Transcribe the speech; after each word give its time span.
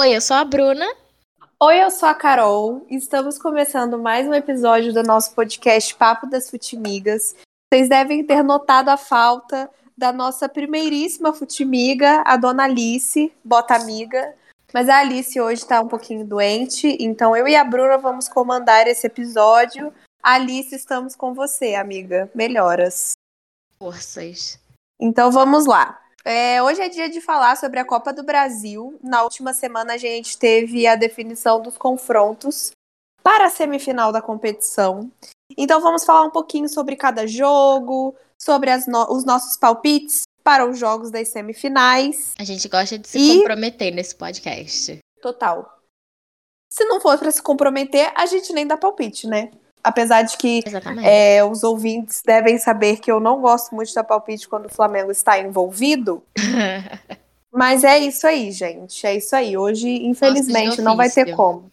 Oi, 0.00 0.14
eu 0.14 0.20
sou 0.20 0.36
a 0.36 0.44
Bruna. 0.44 0.86
Oi, 1.58 1.82
eu 1.82 1.90
sou 1.90 2.08
a 2.08 2.14
Carol. 2.14 2.86
Estamos 2.88 3.36
começando 3.36 3.98
mais 3.98 4.28
um 4.28 4.32
episódio 4.32 4.92
do 4.92 5.02
nosso 5.02 5.34
podcast 5.34 5.92
Papo 5.96 6.24
das 6.28 6.48
Futimigas. 6.48 7.34
Vocês 7.68 7.88
devem 7.88 8.22
ter 8.22 8.44
notado 8.44 8.90
a 8.90 8.96
falta 8.96 9.68
da 9.96 10.12
nossa 10.12 10.48
primeiríssima 10.48 11.32
futimiga, 11.32 12.22
a 12.24 12.36
dona 12.36 12.62
Alice, 12.62 13.32
bota 13.44 13.74
amiga. 13.74 14.36
Mas 14.72 14.88
a 14.88 15.00
Alice 15.00 15.40
hoje 15.40 15.62
está 15.62 15.80
um 15.80 15.88
pouquinho 15.88 16.24
doente, 16.24 16.96
então 17.00 17.34
eu 17.36 17.48
e 17.48 17.56
a 17.56 17.64
Bruna 17.64 17.98
vamos 17.98 18.28
comandar 18.28 18.86
esse 18.86 19.04
episódio. 19.04 19.92
Alice, 20.22 20.76
estamos 20.76 21.16
com 21.16 21.34
você, 21.34 21.74
amiga. 21.74 22.30
Melhoras. 22.32 23.14
Forças. 23.80 24.60
Então 25.00 25.32
vamos 25.32 25.66
lá. 25.66 26.00
É, 26.24 26.62
hoje 26.62 26.80
é 26.80 26.88
dia 26.88 27.08
de 27.08 27.20
falar 27.20 27.56
sobre 27.56 27.78
a 27.78 27.84
Copa 27.84 28.12
do 28.12 28.22
Brasil. 28.22 28.98
Na 29.02 29.22
última 29.22 29.54
semana 29.54 29.94
a 29.94 29.96
gente 29.96 30.36
teve 30.36 30.86
a 30.86 30.96
definição 30.96 31.60
dos 31.60 31.78
confrontos 31.78 32.72
para 33.22 33.46
a 33.46 33.50
semifinal 33.50 34.12
da 34.12 34.22
competição. 34.22 35.10
Então 35.56 35.80
vamos 35.80 36.04
falar 36.04 36.24
um 36.24 36.30
pouquinho 36.30 36.68
sobre 36.68 36.96
cada 36.96 37.26
jogo, 37.26 38.14
sobre 38.38 38.70
no 38.86 39.12
os 39.12 39.24
nossos 39.24 39.56
palpites 39.56 40.22
para 40.42 40.68
os 40.68 40.78
jogos 40.78 41.10
das 41.10 41.28
semifinais. 41.28 42.34
A 42.38 42.44
gente 42.44 42.68
gosta 42.68 42.98
de 42.98 43.08
se 43.08 43.18
e... 43.18 43.38
comprometer 43.38 43.92
nesse 43.94 44.14
podcast. 44.14 44.98
Total. 45.20 45.78
Se 46.70 46.84
não 46.84 47.00
for 47.00 47.18
para 47.18 47.30
se 47.30 47.42
comprometer, 47.42 48.12
a 48.14 48.26
gente 48.26 48.52
nem 48.52 48.66
dá 48.66 48.76
palpite, 48.76 49.26
né? 49.26 49.50
Apesar 49.88 50.22
de 50.22 50.36
que 50.36 50.62
é, 51.02 51.42
os 51.42 51.62
ouvintes 51.62 52.22
devem 52.24 52.58
saber 52.58 52.98
que 52.98 53.10
eu 53.10 53.18
não 53.18 53.40
gosto 53.40 53.74
muito 53.74 53.92
da 53.94 54.04
palpite 54.04 54.48
quando 54.48 54.66
o 54.66 54.74
Flamengo 54.74 55.10
está 55.10 55.38
envolvido. 55.38 56.22
Mas 57.50 57.82
é 57.82 57.98
isso 57.98 58.26
aí, 58.26 58.52
gente. 58.52 59.06
É 59.06 59.16
isso 59.16 59.34
aí. 59.34 59.56
Hoje, 59.56 59.88
infelizmente, 59.88 60.82
não 60.82 60.96
vai 60.96 61.10
ter 61.10 61.34
como. 61.34 61.72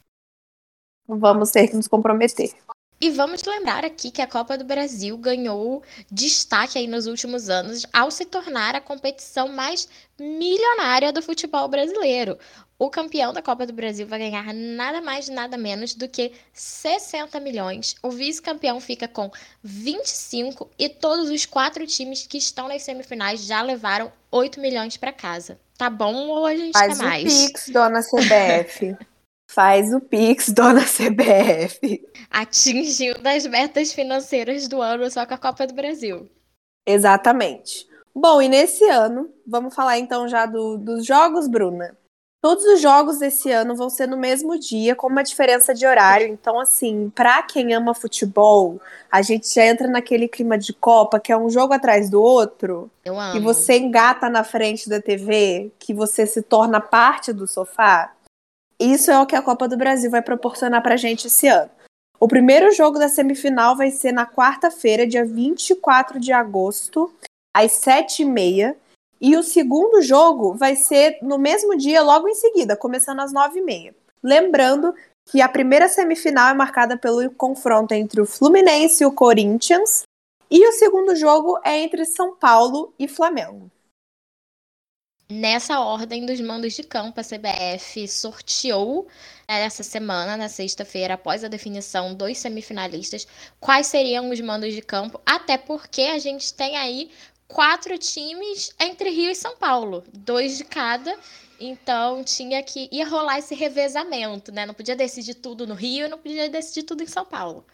Vamos 1.07 1.51
ter 1.51 1.67
que 1.67 1.75
nos 1.75 1.87
comprometer. 1.87 2.53
E 2.99 3.09
vamos 3.09 3.43
lembrar 3.43 3.83
aqui 3.83 4.09
que 4.09 4.21
a 4.21 4.27
Copa 4.27 4.57
do 4.57 4.63
Brasil 4.63 5.17
ganhou 5.17 5.83
destaque 6.09 6.79
aí 6.79 6.87
nos 6.87 7.07
últimos 7.07 7.49
anos 7.49 7.85
ao 7.91 8.09
se 8.09 8.23
tornar 8.23 8.73
a 8.73 8.79
competição 8.79 9.49
mais 9.49 9.87
milionária 10.17 11.11
do 11.11 11.21
futebol 11.21 11.67
brasileiro. 11.67 12.37
O 12.77 12.89
campeão 12.89 13.31
da 13.31 13.41
Copa 13.41 13.65
do 13.65 13.71
Brasil 13.71 14.05
vai 14.05 14.19
ganhar 14.19 14.53
nada 14.53 14.99
mais, 14.99 15.29
nada 15.29 15.57
menos 15.57 15.95
do 15.95 16.09
que 16.09 16.33
60 16.51 17.39
milhões. 17.39 17.95
O 18.03 18.09
vice-campeão 18.09 18.81
fica 18.81 19.07
com 19.07 19.31
25 19.63 20.69
e 20.77 20.89
todos 20.89 21.29
os 21.29 21.45
quatro 21.45 21.87
times 21.87 22.27
que 22.27 22.37
estão 22.37 22.67
nas 22.67 22.83
semifinais 22.83 23.45
já 23.45 23.61
levaram 23.61 24.11
8 24.29 24.59
milhões 24.59 24.97
para 24.97 25.13
casa. 25.13 25.57
Tá 25.77 25.89
bom 25.89 26.27
ou 26.27 26.45
a 26.45 26.53
gente 26.53 26.73
Faz 26.73 26.97
quer 26.97 27.03
mais? 27.05 27.23
Faz 27.33 27.53
o 27.53 27.61
Pix, 27.61 27.69
dona 27.69 28.01
CBF. 28.01 28.97
Faz 29.49 29.93
o 29.93 30.01
Pix, 30.01 30.49
dona 30.49 30.81
CBF. 30.81 32.05
Atingiu 32.29 33.17
das 33.21 33.45
metas 33.45 33.93
financeiras 33.93 34.67
do 34.67 34.81
ano 34.81 35.09
só 35.09 35.25
com 35.25 35.33
a 35.33 35.37
Copa 35.37 35.65
do 35.65 35.73
Brasil. 35.73 36.29
Exatamente. 36.85 37.87
Bom, 38.13 38.41
e 38.41 38.49
nesse 38.49 38.83
ano, 38.89 39.33
vamos 39.47 39.73
falar 39.73 39.97
então 39.97 40.27
já 40.27 40.45
do, 40.45 40.77
dos 40.77 41.05
jogos, 41.05 41.47
Bruna. 41.47 41.97
Todos 42.45 42.63
os 42.65 42.79
jogos 42.79 43.17
desse 43.17 43.49
ano 43.49 43.75
vão 43.75 43.89
ser 43.89 44.07
no 44.07 44.15
mesmo 44.15 44.59
dia, 44.59 44.95
com 44.95 45.07
uma 45.07 45.23
diferença 45.23 45.73
de 45.73 45.83
horário. 45.83 46.27
Então, 46.27 46.59
assim, 46.59 47.09
para 47.09 47.41
quem 47.41 47.73
ama 47.73 47.95
futebol, 47.95 48.79
a 49.11 49.23
gente 49.23 49.51
já 49.51 49.65
entra 49.65 49.87
naquele 49.87 50.27
clima 50.27 50.55
de 50.55 50.71
Copa, 50.71 51.19
que 51.19 51.31
é 51.31 51.37
um 51.37 51.49
jogo 51.49 51.73
atrás 51.73 52.07
do 52.07 52.21
outro. 52.21 52.87
Eu 53.03 53.19
amo. 53.19 53.33
Que 53.33 53.39
você 53.39 53.79
engata 53.79 54.29
na 54.29 54.43
frente 54.43 54.87
da 54.87 55.01
TV, 55.01 55.71
que 55.79 55.91
você 55.91 56.27
se 56.27 56.43
torna 56.43 56.79
parte 56.79 57.33
do 57.33 57.47
sofá. 57.47 58.13
Isso 58.79 59.09
é 59.09 59.19
o 59.19 59.25
que 59.25 59.35
a 59.35 59.41
Copa 59.41 59.67
do 59.67 59.75
Brasil 59.75 60.11
vai 60.11 60.21
proporcionar 60.21 60.83
pra 60.83 60.97
gente 60.97 61.25
esse 61.25 61.47
ano. 61.47 61.71
O 62.19 62.27
primeiro 62.27 62.71
jogo 62.71 62.99
da 62.99 63.09
semifinal 63.09 63.75
vai 63.75 63.89
ser 63.89 64.11
na 64.11 64.27
quarta-feira, 64.27 65.07
dia 65.07 65.25
24 65.25 66.19
de 66.19 66.31
agosto, 66.31 67.11
às 67.51 67.71
7h30. 67.71 68.75
E 69.19 69.35
o 69.37 69.43
segundo 69.43 70.01
jogo 70.01 70.53
vai 70.53 70.75
ser 70.75 71.17
no 71.21 71.37
mesmo 71.37 71.77
dia, 71.77 72.01
logo 72.01 72.27
em 72.27 72.35
seguida, 72.35 72.75
começando 72.75 73.21
às 73.21 73.33
9h30. 73.33 73.93
Lembrando 74.21 74.93
que 75.25 75.41
a 75.41 75.49
primeira 75.49 75.87
semifinal 75.87 76.49
é 76.49 76.53
marcada 76.53 76.97
pelo 76.97 77.29
confronto 77.31 77.93
entre 77.93 78.21
o 78.21 78.25
Fluminense 78.25 79.03
e 79.03 79.07
o 79.07 79.11
Corinthians. 79.11 80.03
E 80.49 80.67
o 80.67 80.71
segundo 80.73 81.15
jogo 81.15 81.59
é 81.63 81.79
entre 81.79 82.05
São 82.05 82.35
Paulo 82.35 82.93
e 82.99 83.07
Flamengo. 83.07 83.71
Nessa 85.27 85.79
ordem 85.79 86.23
dos 86.23 86.39
mandos 86.39 86.73
de 86.73 86.83
campo, 86.83 87.19
a 87.19 87.23
CBF 87.23 88.07
sorteou 88.07 89.07
né, 89.49 89.63
essa 89.63 89.81
semana, 89.81 90.37
na 90.37 90.47
sexta-feira, 90.47 91.15
após 91.15 91.43
a 91.43 91.47
definição 91.47 92.13
dos 92.13 92.37
semifinalistas, 92.37 93.27
quais 93.59 93.87
seriam 93.87 94.29
os 94.29 94.39
mandos 94.39 94.71
de 94.71 94.83
campo, 94.83 95.19
até 95.25 95.57
porque 95.57 96.03
a 96.03 96.19
gente 96.19 96.53
tem 96.53 96.77
aí 96.77 97.09
quatro 97.47 97.97
times 97.97 98.73
entre 98.79 99.09
Rio 99.09 99.31
e 99.31 99.35
São 99.35 99.55
Paulo, 99.55 100.03
dois 100.13 100.57
de 100.57 100.63
cada. 100.63 101.17
Então 101.59 102.23
tinha 102.23 102.61
que 102.61 102.89
ia 102.91 103.07
rolar 103.07 103.39
esse 103.39 103.55
revezamento, 103.55 104.51
né? 104.51 104.65
Não 104.65 104.73
podia 104.73 104.95
decidir 104.95 105.35
tudo 105.35 105.65
no 105.65 105.73
Rio, 105.73 106.09
não 106.09 106.17
podia 106.17 106.49
decidir 106.49 106.83
tudo 106.83 107.03
em 107.03 107.07
São 107.07 107.25
Paulo. 107.25 107.65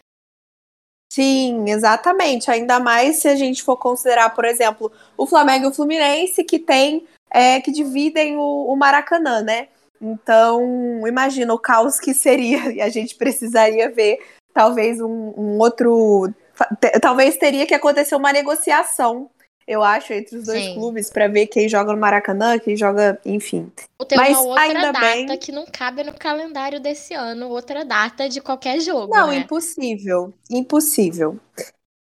Sim, 1.12 1.70
exatamente. 1.70 2.50
Ainda 2.50 2.80
mais 2.80 3.18
se 3.18 3.28
a 3.28 3.36
gente 3.36 3.64
for 3.64 3.76
considerar, 3.76 4.30
por 4.30 4.46
exemplo, 4.46 4.92
o 5.18 5.28
Flamengo 5.28 5.66
e 5.66 5.68
o 5.70 5.74
Fluminense, 5.74 6.44
que 6.44 6.58
tem 6.58 7.06
é, 7.30 7.60
que 7.60 7.72
dividem 7.72 8.38
o, 8.38 8.68
o 8.72 8.76
Maracanã, 8.78 9.42
né? 9.42 9.68
Então, 10.02 11.06
imagina 11.06 11.54
o 11.54 11.60
caos 11.60 12.00
que 12.00 12.14
seria, 12.14 12.72
e 12.74 12.82
a 12.82 12.90
gente 12.90 13.16
precisaria 13.16 13.90
ver 13.90 14.20
talvez 14.54 15.02
um, 15.02 15.34
um 15.38 15.58
outro. 15.60 16.34
Talvez 17.02 17.38
teria 17.38 17.66
que 17.66 17.74
acontecer 17.74 18.16
uma 18.16 18.32
negociação 18.32 19.30
eu 19.68 19.84
acho, 19.84 20.14
entre 20.14 20.38
os 20.38 20.46
dois 20.46 20.64
Sim. 20.64 20.74
clubes, 20.76 21.10
para 21.10 21.28
ver 21.28 21.48
quem 21.48 21.70
joga 21.70 21.94
no 21.94 22.00
Maracanã, 22.00 22.58
quem 22.60 22.76
joga, 22.76 23.20
enfim. 23.26 23.72
Tem 24.08 24.18
Mas 24.18 24.38
uma 24.38 24.48
outra 24.48 24.62
ainda 24.64 24.92
data 24.92 25.00
bem... 25.00 25.38
que 25.38 25.52
não 25.52 25.66
cabe 25.66 26.04
no 26.04 26.14
calendário 26.14 26.80
desse 26.80 27.14
ano, 27.14 27.50
outra 27.50 27.86
data 27.86 28.28
de 28.28 28.42
qualquer 28.42 28.80
jogo. 28.80 29.14
Não, 29.14 29.28
né? 29.28 29.38
impossível. 29.38 30.34
Impossível. 30.50 31.40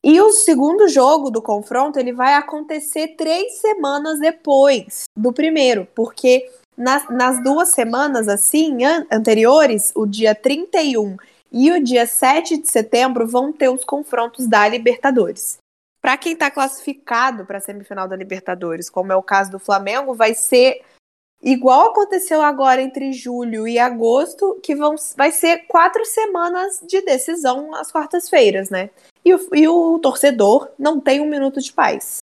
E 0.04 0.20
o 0.20 0.32
segundo 0.32 0.88
jogo 0.88 1.30
do 1.30 1.40
confronto 1.40 1.98
ele 1.98 2.12
vai 2.12 2.34
acontecer 2.34 3.14
três 3.16 3.60
semanas 3.60 4.18
depois 4.18 5.04
do 5.16 5.32
primeiro, 5.32 5.86
porque 5.94 6.50
nas, 6.76 7.08
nas 7.08 7.42
duas 7.42 7.68
semanas 7.68 8.26
assim 8.26 8.84
an 8.84 9.06
anteriores, 9.12 9.92
o 9.94 10.04
dia 10.04 10.34
31 10.34 11.16
e 11.52 11.70
o 11.70 11.82
dia 11.82 12.06
7 12.06 12.56
de 12.62 12.70
setembro, 12.70 13.28
vão 13.28 13.52
ter 13.52 13.68
os 13.68 13.84
confrontos 13.84 14.48
da 14.48 14.66
Libertadores. 14.66 15.58
Para 16.02 16.16
quem 16.16 16.32
está 16.32 16.50
classificado 16.50 17.46
para 17.46 17.58
a 17.58 17.60
semifinal 17.60 18.08
da 18.08 18.16
Libertadores, 18.16 18.90
como 18.90 19.12
é 19.12 19.16
o 19.16 19.22
caso 19.22 19.52
do 19.52 19.60
Flamengo, 19.60 20.14
vai 20.14 20.34
ser 20.34 20.82
igual 21.40 21.90
aconteceu 21.90 22.42
agora 22.42 22.82
entre 22.82 23.12
julho 23.12 23.68
e 23.68 23.78
agosto, 23.78 24.58
que 24.62 24.74
vão, 24.74 24.96
vai 25.16 25.30
ser 25.30 25.66
quatro 25.68 26.04
semanas 26.04 26.80
de 26.86 27.00
decisão 27.02 27.72
às 27.76 27.92
quartas-feiras, 27.92 28.68
né? 28.68 28.90
E 29.24 29.32
o, 29.32 29.48
e 29.54 29.68
o 29.68 29.98
torcedor 30.00 30.68
não 30.76 31.00
tem 31.00 31.20
um 31.20 31.30
minuto 31.30 31.60
de 31.60 31.72
paz. 31.72 32.21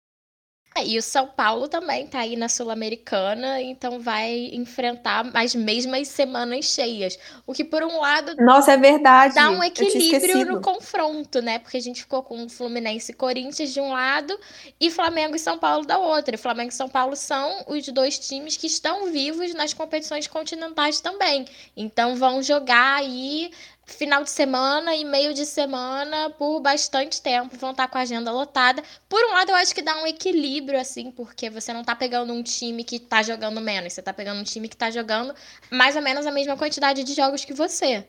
É, 0.79 0.87
e 0.87 0.99
o 0.99 1.03
São 1.03 1.27
Paulo 1.27 1.69
também 1.69 2.07
tá 2.07 2.21
aí 2.21 2.37
na 2.37 2.49
Sul-Americana, 2.49 3.61
então 3.61 3.99
vai 4.01 4.51
enfrentar 4.53 5.29
as 5.35 5.55
mesmas 5.55 6.09
semanas 6.09 6.67
cheias. 6.67 7.19
O 7.47 7.53
que, 7.53 7.65
por 7.65 7.83
um 7.83 8.01
lado. 8.01 8.35
Nossa, 8.39 8.73
é 8.73 8.77
verdade. 8.77 9.35
Dá 9.35 9.51
um 9.51 9.63
equilíbrio 9.63 10.47
no 10.47 10.61
confronto, 10.61 11.43
né? 11.43 11.59
Porque 11.59 11.77
a 11.77 11.81
gente 11.81 12.03
ficou 12.03 12.23
com 12.23 12.49
Fluminense 12.49 13.13
e 13.13 13.15
Corinthians 13.15 13.73
de 13.73 13.81
um 13.81 13.91
lado 13.91 14.39
e 14.81 14.91
Flamengo 14.91 15.35
e 15.35 15.39
São 15.39 15.59
Paulo 15.59 15.85
da 15.85 15.99
outra. 15.99 16.35
E 16.35 16.39
Flamengo 16.39 16.71
e 16.71 16.75
São 16.75 16.89
Paulo 16.89 17.17
são 17.17 17.65
os 17.67 17.87
dois 17.89 18.19
times 18.19 18.57
que 18.57 18.67
estão 18.67 19.11
vivos 19.11 19.53
nas 19.55 19.75
competições 19.75 20.27
continentais 20.27 21.01
também. 21.01 21.45
Então 21.77 22.17
vão 22.17 22.43
jogar 22.43 22.97
aí 22.97 23.51
final 23.89 24.23
de 24.23 24.31
semana 24.31 24.95
e 24.95 25.05
meio 25.05 25.33
de 25.33 25.47
semana 25.47 26.31
por 26.31 26.61
bastante 26.61 27.23
tempo, 27.23 27.57
vão 27.57 27.71
estar 27.71 27.89
com 27.89 27.99
a 27.99 28.03
agenda 28.03 28.31
lotada. 28.31 28.83
Por 29.09 29.25
um 29.25 29.33
lado, 29.33 29.51
eu 29.51 29.57
acho 29.57 29.75
que 29.75 29.83
dá 29.83 29.97
um 30.03 30.07
equilíbrio, 30.07 30.79
assim, 30.79 31.11
porque 31.11 31.49
você 31.49 31.73
não 31.73 31.83
tá 31.83 31.97
pegando 31.97 32.33
um 32.33 32.43
time 32.43 32.85
que 32.85 33.01
tá 33.01 33.23
jogando 33.23 33.61
menos, 33.61 33.95
você 33.95 34.03
tá 34.03 34.13
pegando 34.13 34.41
um 34.41 34.45
time 34.45 34.69
que 34.69 34.77
tá 34.77 34.91
jogando 34.91 35.35
mais 35.71 35.97
ou 35.97 36.03
menos 36.03 36.27
a 36.27 36.31
mesma 36.31 36.57
quantidade 36.57 37.03
de 37.03 37.15
jogos 37.15 37.45
que 37.45 37.55
você. 37.55 38.07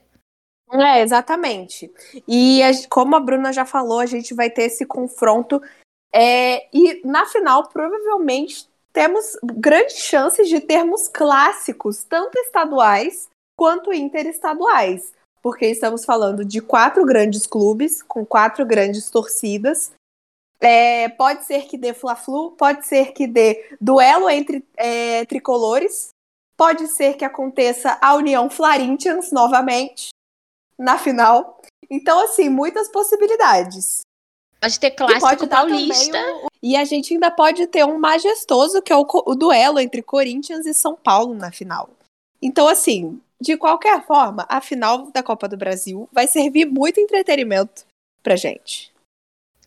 É, 0.72 1.02
exatamente. 1.02 1.92
E 2.28 2.62
a, 2.62 2.70
como 2.90 3.16
a 3.16 3.20
Bruna 3.20 3.52
já 3.52 3.66
falou, 3.66 4.00
a 4.00 4.06
gente 4.06 4.34
vai 4.34 4.50
ter 4.50 4.64
esse 4.64 4.86
confronto. 4.86 5.62
É, 6.14 6.68
e 6.75 7.02
na 7.08 7.25
final, 7.25 7.70
provavelmente, 7.70 8.68
temos 8.92 9.38
grandes 9.44 9.98
chances 9.98 10.50
de 10.50 10.60
termos 10.60 11.08
clássicos, 11.08 12.04
tanto 12.04 12.38
estaduais 12.40 13.30
quanto 13.56 13.94
interestaduais 13.94 15.14
porque 15.41 15.68
estamos 15.68 16.06
falando 16.06 16.44
de 16.44 16.62
quatro 16.62 17.06
grandes 17.06 17.45
clubes, 17.45 18.01
com 18.01 18.25
quatro 18.25 18.65
grandes 18.65 19.09
torcidas. 19.09 19.91
É, 20.62 21.07
pode 21.09 21.45
ser 21.45 21.68
que 21.68 21.77
dê 21.77 21.94
Fla-Flu, 21.94 22.51
pode 22.51 22.86
ser 22.86 23.13
que 23.13 23.25
dê 23.25 23.75
duelo 23.80 24.30
entre 24.30 24.65
é, 24.75 25.25
tricolores, 25.25 26.12
Pode 26.59 26.88
ser 26.88 27.13
que 27.13 27.24
aconteça 27.24 27.97
a 28.01 28.15
União 28.15 28.50
Florentians 28.50 29.31
novamente 29.31 30.09
na 30.77 30.97
final. 30.97 31.62
Então, 31.89 32.25
assim, 32.25 32.50
muitas 32.50 32.89
possibilidades. 32.89 34.01
Pode 34.59 34.77
ter 34.77 34.91
clássico 34.91 35.21
pode 35.21 35.47
paulista. 35.47 36.18
E 36.62 36.75
a 36.75 36.83
gente 36.83 37.13
ainda 37.13 37.31
pode 37.31 37.65
ter 37.68 37.86
um 37.86 37.97
majestoso, 37.97 38.81
que 38.81 38.91
é 38.91 38.95
o, 38.97 39.07
o 39.09 39.36
duelo 39.36 39.80
entre 39.80 40.01
Corinthians 40.01 40.65
e 40.65 40.74
São 40.74 40.97
Paulo 40.97 41.33
na 41.33 41.50
final. 41.50 41.91
Então, 42.41 42.68
assim, 42.68 43.21
de 43.41 43.57
qualquer 43.57 44.06
forma, 44.06 44.45
a 44.50 44.59
final 44.59 45.12
da 45.12 45.24
Copa 45.24 45.47
do 45.47 45.57
Brasil 45.57 46.09
vai 46.12 46.27
servir 46.27 46.65
muito 46.65 47.00
entretenimento 47.00 47.86
pra 48.21 48.36
gente. 48.36 48.91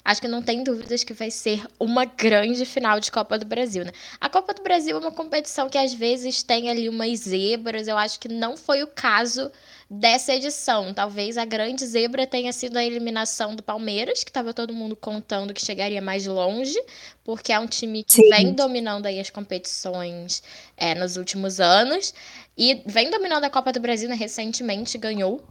Acho 0.04 0.20
que 0.20 0.28
não 0.28 0.42
tem 0.42 0.64
dúvidas 0.64 1.04
que 1.04 1.14
vai 1.14 1.30
ser 1.30 1.64
uma 1.78 2.04
grande 2.04 2.64
final 2.64 2.98
de 2.98 3.10
Copa 3.10 3.38
do 3.38 3.46
Brasil, 3.46 3.84
né? 3.84 3.92
A 4.20 4.28
Copa 4.28 4.52
do 4.52 4.62
Brasil 4.62 4.96
é 4.96 5.00
uma 5.00 5.12
competição 5.12 5.68
que 5.68 5.78
às 5.78 5.94
vezes 5.94 6.42
tem 6.42 6.68
ali 6.68 6.88
umas 6.88 7.20
zebras. 7.20 7.86
Eu 7.86 7.96
acho 7.96 8.18
que 8.18 8.26
não 8.26 8.56
foi 8.56 8.82
o 8.82 8.88
caso 8.88 9.50
dessa 9.88 10.34
edição. 10.34 10.92
Talvez 10.92 11.38
a 11.38 11.44
grande 11.44 11.86
zebra 11.86 12.26
tenha 12.26 12.52
sido 12.52 12.78
a 12.78 12.84
eliminação 12.84 13.54
do 13.54 13.62
Palmeiras, 13.62 14.24
que 14.24 14.30
estava 14.30 14.52
todo 14.52 14.72
mundo 14.74 14.96
contando 14.96 15.54
que 15.54 15.64
chegaria 15.64 16.02
mais 16.02 16.26
longe, 16.26 16.82
porque 17.22 17.52
é 17.52 17.60
um 17.60 17.66
time 17.66 18.02
que 18.02 18.14
Sim. 18.14 18.28
vem 18.30 18.52
dominando 18.54 19.06
aí 19.06 19.20
as 19.20 19.30
competições 19.30 20.42
é, 20.76 20.94
nos 20.96 21.16
últimos 21.16 21.60
anos 21.60 22.12
e 22.58 22.82
vem 22.86 23.08
dominando 23.08 23.44
a 23.44 23.50
Copa 23.50 23.72
do 23.72 23.80
Brasil, 23.80 24.08
né? 24.08 24.16
recentemente 24.16 24.98
ganhou 24.98 25.44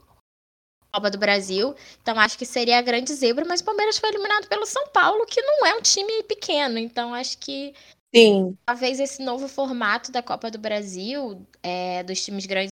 Copa 0.94 1.10
do 1.10 1.18
Brasil. 1.18 1.76
Então 2.02 2.20
acho 2.20 2.38
que 2.38 2.46
seria 2.46 2.78
a 2.78 2.82
grande 2.82 3.14
zebra, 3.14 3.46
mas 3.46 3.62
o 3.62 3.66
Palmeiras 3.66 3.98
foi 3.98 4.10
eliminado 4.10 4.48
pelo 4.48 4.66
São 4.66 4.88
Paulo, 4.90 5.26
que 5.26 5.42
não 5.42 5.66
é 5.66 5.76
um 5.76 5.82
time 5.82 6.24
pequeno. 6.24 6.78
Então 6.78 7.14
acho 7.14 7.38
que 7.38 7.74
Sim. 8.14 8.58
talvez 8.66 9.00
esse 9.00 9.24
novo 9.24 9.48
formato 9.48 10.12
da 10.12 10.22
Copa 10.22 10.52
do 10.52 10.60
Brasil, 10.60 11.46
é, 11.64 12.04
dos 12.04 12.24
times 12.24 12.46
grandes 12.46 12.71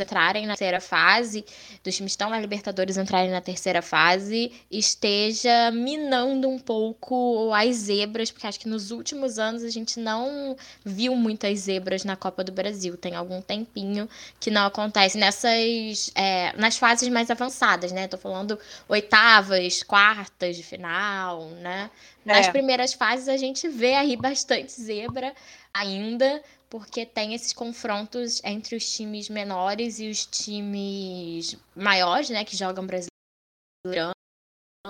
entrarem 0.00 0.46
na 0.46 0.56
terceira 0.56 0.80
fase, 0.80 1.44
dos 1.82 1.94
times 1.94 2.12
que 2.12 2.14
estão 2.14 2.30
na 2.30 2.40
Libertadores 2.40 2.96
entrarem 2.96 3.30
na 3.30 3.40
terceira 3.40 3.82
fase, 3.82 4.52
esteja 4.70 5.70
minando 5.70 6.48
um 6.48 6.58
pouco 6.58 7.52
as 7.52 7.76
zebras, 7.76 8.30
porque 8.30 8.46
acho 8.46 8.60
que 8.60 8.68
nos 8.68 8.90
últimos 8.90 9.38
anos 9.38 9.62
a 9.62 9.70
gente 9.70 9.98
não 10.00 10.56
viu 10.84 11.14
muitas 11.14 11.60
zebras 11.60 12.04
na 12.04 12.16
Copa 12.16 12.42
do 12.42 12.52
Brasil. 12.52 12.96
Tem 12.96 13.14
algum 13.14 13.40
tempinho 13.40 14.08
que 14.40 14.50
não 14.50 14.66
acontece 14.66 15.18
nessas. 15.18 16.10
É, 16.14 16.52
nas 16.56 16.76
fases 16.76 17.08
mais 17.08 17.30
avançadas, 17.30 17.92
né? 17.92 18.08
Tô 18.08 18.16
falando 18.16 18.58
oitavas, 18.88 19.82
quartas 19.82 20.56
de 20.56 20.62
final, 20.62 21.48
né? 21.60 21.90
Nas 22.24 22.46
é. 22.46 22.50
primeiras 22.50 22.94
fases 22.94 23.28
a 23.28 23.36
gente 23.36 23.68
vê 23.68 23.94
aí 23.94 24.16
bastante 24.16 24.72
zebra 24.72 25.34
ainda, 25.72 26.42
porque 26.74 27.06
tem 27.06 27.34
esses 27.34 27.52
confrontos 27.52 28.42
entre 28.42 28.74
os 28.74 28.92
times 28.96 29.28
menores 29.28 30.00
e 30.00 30.08
os 30.08 30.26
times 30.26 31.56
maiores, 31.72 32.30
né, 32.30 32.44
que 32.44 32.56
jogam 32.56 32.84
brasileirão 32.84 34.10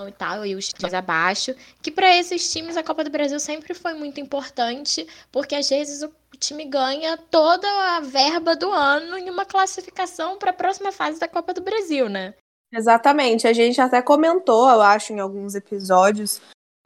e 0.07 0.11
tal, 0.11 0.43
e 0.43 0.55
os 0.55 0.69
times 0.69 0.95
abaixo, 0.95 1.53
que 1.83 1.91
para 1.91 2.17
esses 2.17 2.51
times 2.51 2.75
a 2.75 2.81
Copa 2.81 3.03
do 3.03 3.11
Brasil 3.11 3.39
sempre 3.39 3.75
foi 3.75 3.93
muito 3.93 4.19
importante, 4.19 5.07
porque 5.31 5.53
às 5.53 5.69
vezes 5.69 6.01
o 6.01 6.11
time 6.39 6.65
ganha 6.65 7.19
toda 7.19 7.67
a 7.95 7.99
verba 7.99 8.55
do 8.55 8.71
ano 8.71 9.15
em 9.19 9.29
uma 9.29 9.45
classificação 9.45 10.39
para 10.39 10.49
a 10.49 10.55
próxima 10.55 10.91
fase 10.91 11.19
da 11.19 11.27
Copa 11.27 11.53
do 11.53 11.61
Brasil, 11.61 12.09
né? 12.09 12.33
Exatamente, 12.73 13.47
a 13.47 13.53
gente 13.53 13.79
até 13.79 14.01
comentou, 14.01 14.67
eu 14.71 14.81
acho, 14.81 15.13
em 15.13 15.19
alguns 15.19 15.53
episódios, 15.53 16.41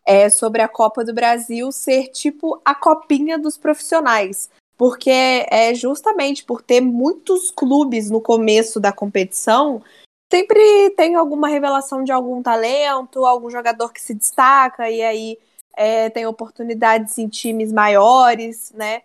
é, 0.05 0.29
sobre 0.29 0.61
a 0.61 0.67
Copa 0.67 1.05
do 1.05 1.13
Brasil 1.13 1.71
ser 1.71 2.09
tipo 2.09 2.61
a 2.65 2.75
copinha 2.75 3.39
dos 3.39 3.57
profissionais 3.57 4.49
porque 4.79 5.11
é 5.11 5.73
justamente 5.73 6.45
por 6.45 6.61
ter 6.61 6.79
muitos 6.79 7.51
clubes 7.51 8.09
no 8.09 8.21
começo 8.21 8.79
da 8.79 8.93
competição, 8.93 9.83
sempre 10.31 10.89
tem 10.91 11.15
alguma 11.15 11.49
revelação 11.49 12.01
de 12.01 12.13
algum 12.13 12.41
talento, 12.41 13.25
algum 13.25 13.49
jogador 13.49 13.91
que 13.91 14.01
se 14.01 14.13
destaca 14.13 14.89
e 14.89 15.01
aí 15.01 15.37
é, 15.75 16.09
tem 16.09 16.25
oportunidades 16.25 17.17
em 17.17 17.27
times 17.27 17.73
maiores, 17.73 18.71
né? 18.71 19.01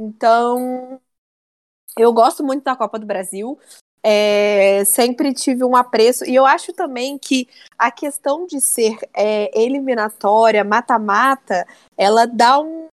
Então, 0.00 0.98
eu 1.98 2.10
gosto 2.10 2.42
muito 2.42 2.64
da 2.64 2.74
Copa 2.74 2.98
do 2.98 3.04
Brasil. 3.04 3.58
É, 4.02 4.82
sempre 4.86 5.34
tive 5.34 5.62
um 5.62 5.76
apreço, 5.76 6.24
e 6.24 6.34
eu 6.34 6.46
acho 6.46 6.72
também 6.72 7.18
que 7.18 7.46
a 7.76 7.90
questão 7.90 8.46
de 8.46 8.62
ser 8.62 8.96
é, 9.12 9.50
eliminatória, 9.60 10.64
mata-mata, 10.64 11.66
ela 11.98 12.24
dá 12.24 12.60
um, 12.60 12.86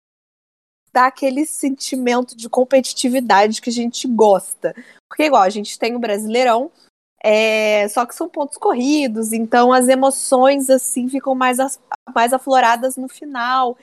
dá 0.94 1.08
aquele 1.08 1.46
sentimento 1.46 2.38
de 2.38 2.48
competitividade 2.48 3.62
que 3.62 3.70
a 3.70 3.74
gente 3.74 4.08
gosta. 4.08 4.76
Porque, 5.10 5.24
igual, 5.24 5.42
a 5.42 5.50
gente 5.50 5.78
tem 5.80 5.96
o 5.96 6.00
Brasileirão, 6.00 6.72
é, 7.26 7.88
só 7.88 8.06
que 8.06 8.14
são 8.14 8.28
pontos 8.28 8.58
corridos, 8.58 9.32
então 9.32 9.72
as 9.72 9.88
emoções, 9.88 10.70
assim, 10.70 11.08
ficam 11.08 11.34
mais, 11.34 11.58
mais 12.14 12.34
afloradas 12.34 12.98
no 12.98 13.08
final. 13.08 13.78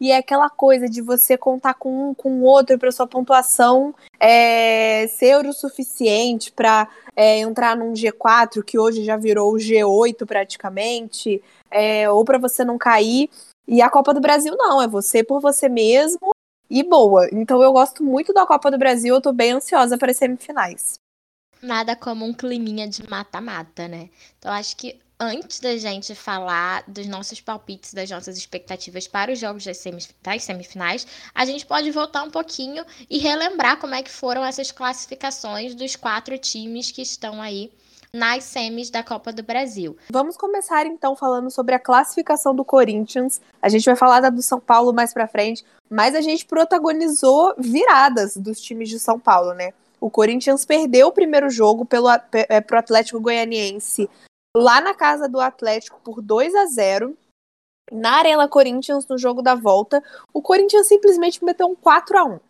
E 0.00 0.10
é 0.10 0.16
aquela 0.16 0.48
coisa 0.48 0.88
de 0.88 1.02
você 1.02 1.36
contar 1.36 1.74
com 1.74 2.10
um, 2.10 2.14
com 2.14 2.40
o 2.40 2.44
outro 2.44 2.78
para 2.78 2.92
sua 2.92 3.06
pontuação 3.06 3.94
é, 4.18 5.06
ser 5.08 5.44
o 5.44 5.52
suficiente 5.52 6.50
para 6.50 6.88
é, 7.14 7.40
entrar 7.40 7.76
num 7.76 7.92
G4, 7.92 8.62
que 8.62 8.78
hoje 8.78 9.04
já 9.04 9.16
virou 9.16 9.52
o 9.52 9.58
G8 9.58 10.24
praticamente, 10.24 11.42
é, 11.70 12.08
ou 12.08 12.24
para 12.24 12.38
você 12.38 12.64
não 12.64 12.78
cair. 12.78 13.28
E 13.66 13.82
a 13.82 13.90
Copa 13.90 14.14
do 14.14 14.20
Brasil 14.20 14.54
não, 14.56 14.80
é 14.80 14.86
você 14.86 15.22
por 15.22 15.40
você 15.40 15.68
mesmo 15.68 16.33
e 16.68 16.82
boa. 16.82 17.28
Então 17.32 17.62
eu 17.62 17.72
gosto 17.72 18.02
muito 18.02 18.32
da 18.32 18.46
Copa 18.46 18.70
do 18.70 18.78
Brasil, 18.78 19.14
eu 19.14 19.20
tô 19.20 19.32
bem 19.32 19.52
ansiosa 19.52 19.98
para 19.98 20.10
as 20.10 20.16
semifinais. 20.16 20.98
Nada 21.62 21.96
como 21.96 22.26
um 22.26 22.34
climinha 22.34 22.86
de 22.86 23.08
mata-mata, 23.08 23.88
né? 23.88 24.10
Então 24.38 24.52
acho 24.52 24.76
que 24.76 25.00
antes 25.18 25.60
da 25.60 25.76
gente 25.76 26.14
falar 26.14 26.84
dos 26.86 27.06
nossos 27.06 27.40
palpites, 27.40 27.94
das 27.94 28.10
nossas 28.10 28.36
expectativas 28.36 29.06
para 29.06 29.32
os 29.32 29.38
jogos 29.38 29.64
das, 29.64 30.42
semifinais, 30.42 31.06
a 31.34 31.44
gente 31.44 31.64
pode 31.64 31.90
voltar 31.90 32.22
um 32.22 32.30
pouquinho 32.30 32.84
e 33.08 33.18
relembrar 33.18 33.78
como 33.78 33.94
é 33.94 34.02
que 34.02 34.10
foram 34.10 34.44
essas 34.44 34.70
classificações 34.70 35.74
dos 35.74 35.96
quatro 35.96 36.36
times 36.36 36.90
que 36.90 37.02
estão 37.02 37.40
aí 37.40 37.72
nas 38.14 38.44
semis 38.44 38.90
da 38.90 39.02
Copa 39.02 39.32
do 39.32 39.42
Brasil. 39.42 39.96
Vamos 40.08 40.36
começar 40.36 40.86
então 40.86 41.16
falando 41.16 41.50
sobre 41.50 41.74
a 41.74 41.80
classificação 41.80 42.54
do 42.54 42.64
Corinthians. 42.64 43.40
A 43.60 43.68
gente 43.68 43.84
vai 43.84 43.96
falar 43.96 44.20
da 44.20 44.30
do 44.30 44.40
São 44.40 44.60
Paulo 44.60 44.92
mais 44.92 45.12
para 45.12 45.26
frente, 45.26 45.64
mas 45.90 46.14
a 46.14 46.20
gente 46.20 46.46
protagonizou 46.46 47.54
viradas 47.58 48.36
dos 48.36 48.60
times 48.60 48.88
de 48.88 49.00
São 49.00 49.18
Paulo, 49.18 49.52
né? 49.52 49.74
O 50.00 50.08
Corinthians 50.08 50.64
perdeu 50.64 51.08
o 51.08 51.12
primeiro 51.12 51.50
jogo 51.50 51.84
pelo 51.84 52.08
é, 52.08 52.60
pro 52.60 52.78
Atlético 52.78 53.20
Goianiense 53.20 54.08
lá 54.56 54.80
na 54.80 54.94
casa 54.94 55.28
do 55.28 55.40
Atlético 55.40 56.00
por 56.04 56.22
2 56.22 56.54
a 56.54 56.66
0. 56.66 57.18
Na 57.90 58.18
Arena 58.18 58.48
Corinthians, 58.48 59.08
no 59.08 59.18
jogo 59.18 59.42
da 59.42 59.56
volta, 59.56 60.02
o 60.32 60.40
Corinthians 60.40 60.86
simplesmente 60.86 61.44
meteu 61.44 61.66
um 61.66 61.74
4 61.74 62.18
a 62.18 62.24
1. 62.24 62.40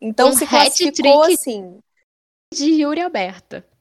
Então 0.00 0.28
um 0.28 0.32
se 0.32 0.46
classificou 0.46 1.24
assim. 1.24 1.80
De 2.54 2.70
Yuri 2.70 3.00
Alberto. 3.00 3.71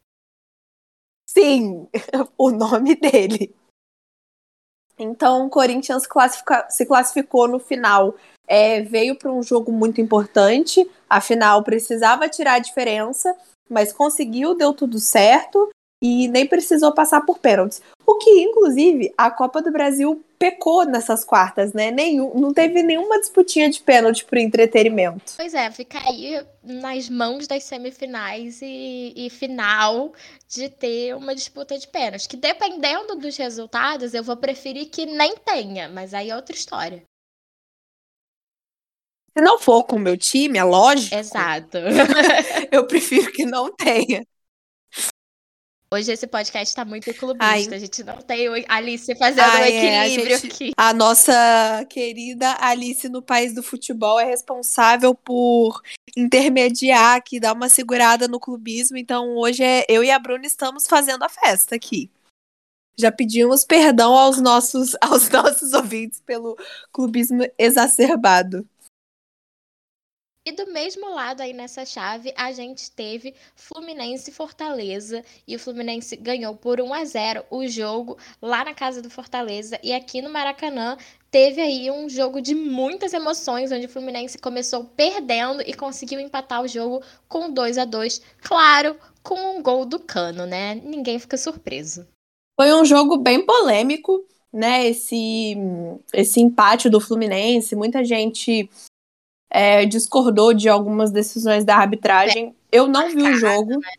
Sim, 1.33 1.87
o 2.37 2.51
nome 2.51 2.93
dele. 2.93 3.55
Então, 4.99 5.45
o 5.45 5.49
Corinthians 5.49 6.03
se 6.69 6.85
classificou 6.85 7.47
no 7.47 7.57
final. 7.57 8.15
É, 8.45 8.81
veio 8.81 9.17
para 9.17 9.31
um 9.31 9.41
jogo 9.41 9.71
muito 9.71 10.01
importante, 10.01 10.85
afinal, 11.09 11.63
precisava 11.63 12.27
tirar 12.27 12.55
a 12.55 12.59
diferença, 12.59 13.33
mas 13.69 13.93
conseguiu, 13.93 14.53
deu 14.53 14.73
tudo 14.73 14.99
certo 14.99 15.69
e 16.01 16.27
nem 16.27 16.47
precisou 16.47 16.91
passar 16.91 17.21
por 17.21 17.37
pênaltis. 17.37 17.81
O 18.05 18.15
que, 18.15 18.41
inclusive, 18.41 19.13
a 19.15 19.29
Copa 19.29 19.61
do 19.61 19.71
Brasil 19.71 20.23
pecou 20.39 20.83
nessas 20.83 21.23
quartas, 21.23 21.71
né? 21.71 21.91
Nenhum, 21.91 22.33
não 22.33 22.51
teve 22.51 22.81
nenhuma 22.81 23.19
disputinha 23.19 23.69
de 23.69 23.79
pênalti 23.79 24.25
por 24.25 24.39
entretenimento. 24.39 25.33
Pois 25.37 25.53
é, 25.53 25.69
fica 25.69 25.99
aí 25.99 26.43
nas 26.63 27.07
mãos 27.07 27.45
das 27.45 27.63
semifinais 27.63 28.59
e, 28.61 29.13
e 29.15 29.29
final 29.29 30.11
de 30.49 30.67
ter 30.67 31.15
uma 31.15 31.35
disputa 31.35 31.77
de 31.77 31.87
pênalti. 31.87 32.27
Que 32.27 32.35
dependendo 32.35 33.15
dos 33.15 33.37
resultados, 33.37 34.15
eu 34.15 34.23
vou 34.23 34.35
preferir 34.35 34.87
que 34.87 35.05
nem 35.05 35.35
tenha, 35.37 35.87
mas 35.87 36.13
aí 36.15 36.31
é 36.31 36.35
outra 36.35 36.55
história. 36.55 37.03
Se 39.37 39.41
não 39.41 39.59
for 39.59 39.83
com 39.83 39.95
o 39.95 39.99
meu 39.99 40.17
time, 40.17 40.57
é 40.57 40.63
lógico. 40.63 41.15
Exato. 41.15 41.77
eu 42.71 42.85
prefiro 42.85 43.31
que 43.31 43.45
não 43.45 43.73
tenha. 43.73 44.25
Hoje 45.93 46.09
esse 46.09 46.25
podcast 46.25 46.73
tá 46.73 46.85
muito 46.85 47.13
clubista. 47.13 47.45
Ai. 47.45 47.67
A 47.67 47.77
gente 47.77 48.01
não 48.01 48.15
tem 48.15 48.47
Alice 48.69 49.13
fazendo 49.15 49.45
o 49.45 49.57
um 49.57 49.57
equilíbrio 49.57 49.91
é, 49.91 49.99
a 49.99 50.37
gente, 50.37 50.47
aqui. 50.47 50.71
A 50.77 50.93
nossa 50.93 51.85
querida 51.89 52.55
Alice 52.61 53.09
no 53.09 53.21
País 53.21 53.53
do 53.53 53.61
Futebol 53.61 54.17
é 54.17 54.23
responsável 54.23 55.13
por 55.13 55.81
intermediar 56.15 57.17
aqui, 57.17 57.41
dar 57.41 57.51
uma 57.51 57.67
segurada 57.67 58.25
no 58.25 58.39
clubismo. 58.39 58.95
Então 58.95 59.35
hoje 59.35 59.63
é, 59.63 59.85
eu 59.89 60.01
e 60.01 60.09
a 60.09 60.17
Bruna 60.17 60.45
estamos 60.45 60.87
fazendo 60.87 61.23
a 61.23 61.29
festa 61.29 61.75
aqui. 61.75 62.09
Já 62.97 63.11
pedimos 63.11 63.65
perdão 63.65 64.15
aos 64.15 64.39
nossos, 64.39 64.95
aos 65.01 65.29
nossos 65.29 65.73
ouvintes 65.73 66.21
pelo 66.21 66.57
clubismo 66.93 67.45
exacerbado. 67.57 68.65
E 70.43 70.51
do 70.51 70.71
mesmo 70.71 71.13
lado 71.13 71.41
aí 71.41 71.53
nessa 71.53 71.85
chave, 71.85 72.33
a 72.35 72.51
gente 72.51 72.89
teve 72.89 73.35
Fluminense 73.55 74.31
Fortaleza. 74.31 75.23
E 75.47 75.55
o 75.55 75.59
Fluminense 75.59 76.15
ganhou 76.15 76.55
por 76.55 76.81
1 76.81 76.93
a 76.93 77.05
0 77.05 77.45
o 77.51 77.67
jogo 77.67 78.17
lá 78.41 78.65
na 78.65 78.73
casa 78.73 79.03
do 79.03 79.09
Fortaleza. 79.09 79.79
E 79.83 79.93
aqui 79.93 80.19
no 80.19 80.31
Maracanã 80.31 80.97
teve 81.29 81.61
aí 81.61 81.91
um 81.91 82.09
jogo 82.09 82.41
de 82.41 82.55
muitas 82.55 83.13
emoções, 83.13 83.71
onde 83.71 83.85
o 83.85 83.89
Fluminense 83.89 84.39
começou 84.39 84.83
perdendo 84.83 85.61
e 85.61 85.75
conseguiu 85.75 86.19
empatar 86.19 86.63
o 86.63 86.67
jogo 86.67 87.03
com 87.27 87.51
2 87.51 87.77
a 87.77 87.85
2 87.85 88.19
Claro, 88.41 88.97
com 89.21 89.57
um 89.57 89.61
gol 89.61 89.85
do 89.85 89.99
Cano, 89.99 90.47
né? 90.47 90.73
Ninguém 90.73 91.19
fica 91.19 91.37
surpreso. 91.37 92.07
Foi 92.59 92.73
um 92.73 92.83
jogo 92.83 93.15
bem 93.15 93.45
polêmico, 93.45 94.25
né? 94.51 94.87
Esse, 94.87 95.55
esse 96.11 96.41
empate 96.41 96.89
do 96.89 96.99
Fluminense. 96.99 97.75
Muita 97.75 98.03
gente 98.03 98.67
é, 99.51 99.85
discordou 99.85 100.53
de 100.53 100.69
algumas 100.69 101.11
decisões 101.11 101.65
da 101.65 101.75
arbitragem. 101.75 102.55
Eu 102.71 102.87
não 102.87 103.09
vi 103.09 103.21
o 103.21 103.35
jogo. 103.35 103.79
Né? 103.79 103.91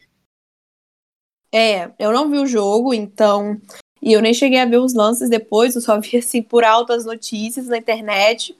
É, 1.54 1.92
eu 1.99 2.11
não 2.11 2.30
vi 2.30 2.38
o 2.38 2.47
jogo, 2.47 2.94
então. 2.94 3.61
E 4.00 4.12
eu 4.14 4.23
nem 4.23 4.32
cheguei 4.32 4.59
a 4.59 4.64
ver 4.64 4.78
os 4.78 4.94
lances 4.94 5.28
depois, 5.28 5.76
eu 5.76 5.82
só 5.82 6.00
vi 6.00 6.16
assim 6.16 6.42
por 6.42 6.64
altas 6.64 7.04
notícias 7.04 7.68
na 7.68 7.76
internet. 7.76 8.56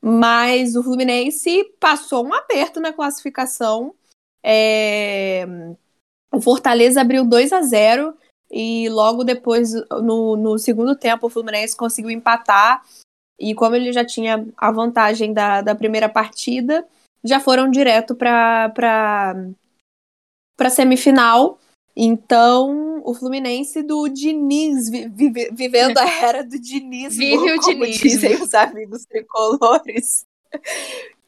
Mas 0.00 0.76
o 0.76 0.82
Fluminense 0.82 1.64
passou 1.80 2.24
um 2.24 2.34
aperto 2.34 2.78
na 2.78 2.92
classificação. 2.92 3.94
É... 4.44 5.46
O 6.32 6.42
Fortaleza 6.42 7.00
abriu 7.00 7.24
2 7.24 7.52
a 7.54 7.62
0 7.62 8.14
e 8.50 8.88
logo 8.90 9.24
depois, 9.24 9.72
no, 10.02 10.36
no 10.36 10.58
segundo 10.58 10.94
tempo, 10.94 11.26
o 11.26 11.30
Fluminense 11.30 11.74
conseguiu 11.74 12.10
empatar. 12.10 12.84
E 13.38 13.54
como 13.54 13.76
ele 13.76 13.92
já 13.92 14.04
tinha 14.04 14.46
a 14.56 14.70
vantagem 14.70 15.32
da, 15.32 15.60
da 15.60 15.74
primeira 15.74 16.08
partida, 16.08 16.86
já 17.24 17.38
foram 17.40 17.70
direto 17.70 18.14
para 18.14 18.72
para 20.56 20.70
semifinal. 20.70 21.58
Então, 22.00 23.02
o 23.04 23.12
Fluminense 23.14 23.82
do 23.82 24.08
Diniz, 24.08 24.88
vive, 24.88 25.50
vivendo 25.52 25.98
a 25.98 26.08
era 26.08 26.44
do 26.44 26.58
Diniz, 26.58 27.16
Vive 27.16 27.52
o 27.52 27.58
Diniz. 27.58 27.98
dizem 27.98 28.40
os 28.40 28.54
amigos 28.54 29.04
tricolores, 29.04 30.24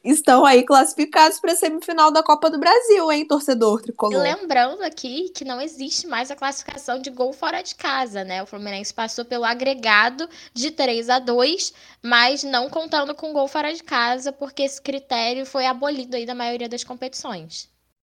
estão 0.03 0.45
aí 0.45 0.63
classificados 0.63 1.39
para 1.39 1.53
a 1.53 1.55
semifinal 1.55 2.11
da 2.11 2.23
Copa 2.23 2.49
do 2.49 2.59
Brasil, 2.59 3.11
hein, 3.11 3.25
torcedor 3.25 3.81
tricolor? 3.81 4.21
Lembrando 4.21 4.81
aqui 4.81 5.29
que 5.29 5.45
não 5.45 5.61
existe 5.61 6.07
mais 6.07 6.31
a 6.31 6.35
classificação 6.35 6.99
de 6.99 7.09
gol 7.09 7.33
fora 7.33 7.61
de 7.61 7.75
casa, 7.75 8.23
né? 8.23 8.41
O 8.41 8.45
Fluminense 8.45 8.93
passou 8.93 9.23
pelo 9.25 9.45
agregado 9.45 10.27
de 10.53 10.71
3 10.71 11.09
a 11.09 11.19
2, 11.19 11.73
mas 12.01 12.43
não 12.43 12.69
contando 12.69 13.13
com 13.13 13.33
gol 13.33 13.47
fora 13.47 13.73
de 13.73 13.83
casa, 13.83 14.31
porque 14.31 14.63
esse 14.63 14.81
critério 14.81 15.45
foi 15.45 15.65
abolido 15.65 16.15
aí 16.15 16.25
da 16.25 16.35
maioria 16.35 16.69
das 16.69 16.83
competições. 16.83 17.69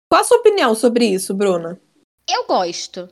Qual 0.09 0.21
a 0.21 0.25
sua 0.25 0.39
opinião 0.39 0.75
sobre 0.75 1.07
isso, 1.07 1.35
Bruna? 1.35 1.81
Eu 2.29 2.47
gosto. 2.47 3.09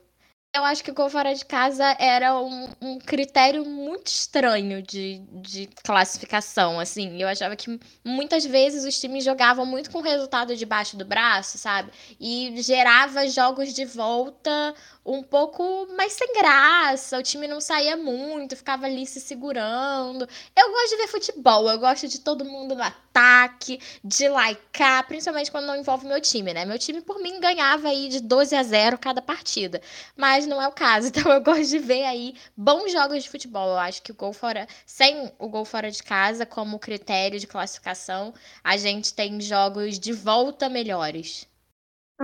Eu 0.54 0.64
acho 0.64 0.84
que 0.84 0.90
o 0.90 0.94
gol 0.94 1.08
fora 1.08 1.34
de 1.34 1.46
casa 1.46 1.96
era 1.98 2.38
um, 2.38 2.68
um 2.78 2.98
critério 2.98 3.64
muito 3.64 4.08
estranho 4.08 4.82
de, 4.82 5.24
de 5.40 5.66
classificação, 5.82 6.78
assim. 6.78 7.22
Eu 7.22 7.26
achava 7.26 7.56
que 7.56 7.80
muitas 8.04 8.44
vezes 8.44 8.84
os 8.84 9.00
times 9.00 9.24
jogavam 9.24 9.64
muito 9.64 9.90
com 9.90 10.00
o 10.00 10.02
resultado 10.02 10.54
debaixo 10.54 10.94
do 10.94 11.06
braço, 11.06 11.56
sabe? 11.56 11.90
E 12.20 12.52
gerava 12.62 13.26
jogos 13.28 13.72
de 13.72 13.86
volta 13.86 14.74
um 15.04 15.22
pouco 15.22 15.86
mais 15.96 16.12
sem 16.12 16.32
graça. 16.34 17.18
O 17.18 17.22
time 17.22 17.48
não 17.48 17.60
saía 17.60 17.96
muito, 17.96 18.56
ficava 18.56 18.86
ali 18.86 19.06
se 19.06 19.20
segurando. 19.20 20.28
Eu 20.56 20.70
gosto 20.70 20.90
de 20.90 20.96
ver 20.96 21.08
futebol, 21.08 21.68
eu 21.68 21.78
gosto 21.78 22.08
de 22.08 22.20
todo 22.20 22.44
mundo 22.44 22.74
no 22.74 22.82
ataque, 22.82 23.80
de 24.02 24.28
laicar, 24.28 25.06
principalmente 25.06 25.50
quando 25.50 25.66
não 25.66 25.76
envolve 25.76 26.06
meu 26.06 26.20
time, 26.20 26.54
né? 26.54 26.64
Meu 26.64 26.78
time, 26.78 27.00
por 27.00 27.18
mim, 27.18 27.40
ganhava 27.40 27.88
aí 27.88 28.08
de 28.08 28.20
12 28.20 28.54
a 28.54 28.62
0 28.62 28.98
cada 28.98 29.20
partida. 29.20 29.82
Mas 30.16 30.46
não 30.46 30.62
é 30.62 30.68
o 30.68 30.72
caso, 30.72 31.08
então 31.14 31.30
eu 31.32 31.42
gosto 31.42 31.66
de 31.66 31.78
ver 31.78 32.04
aí 32.04 32.34
bons 32.56 32.92
jogos 32.92 33.22
de 33.24 33.28
futebol. 33.28 33.68
Eu 33.70 33.78
acho 33.78 34.02
que 34.02 34.12
o 34.12 34.14
gol 34.14 34.32
fora, 34.32 34.66
sem 34.86 35.32
o 35.38 35.48
gol 35.48 35.64
fora 35.64 35.90
de 35.90 36.02
casa 36.02 36.46
como 36.46 36.78
critério 36.78 37.38
de 37.40 37.46
classificação, 37.46 38.32
a 38.62 38.76
gente 38.76 39.14
tem 39.14 39.40
jogos 39.40 39.98
de 39.98 40.12
volta 40.12 40.68
melhores 40.68 41.50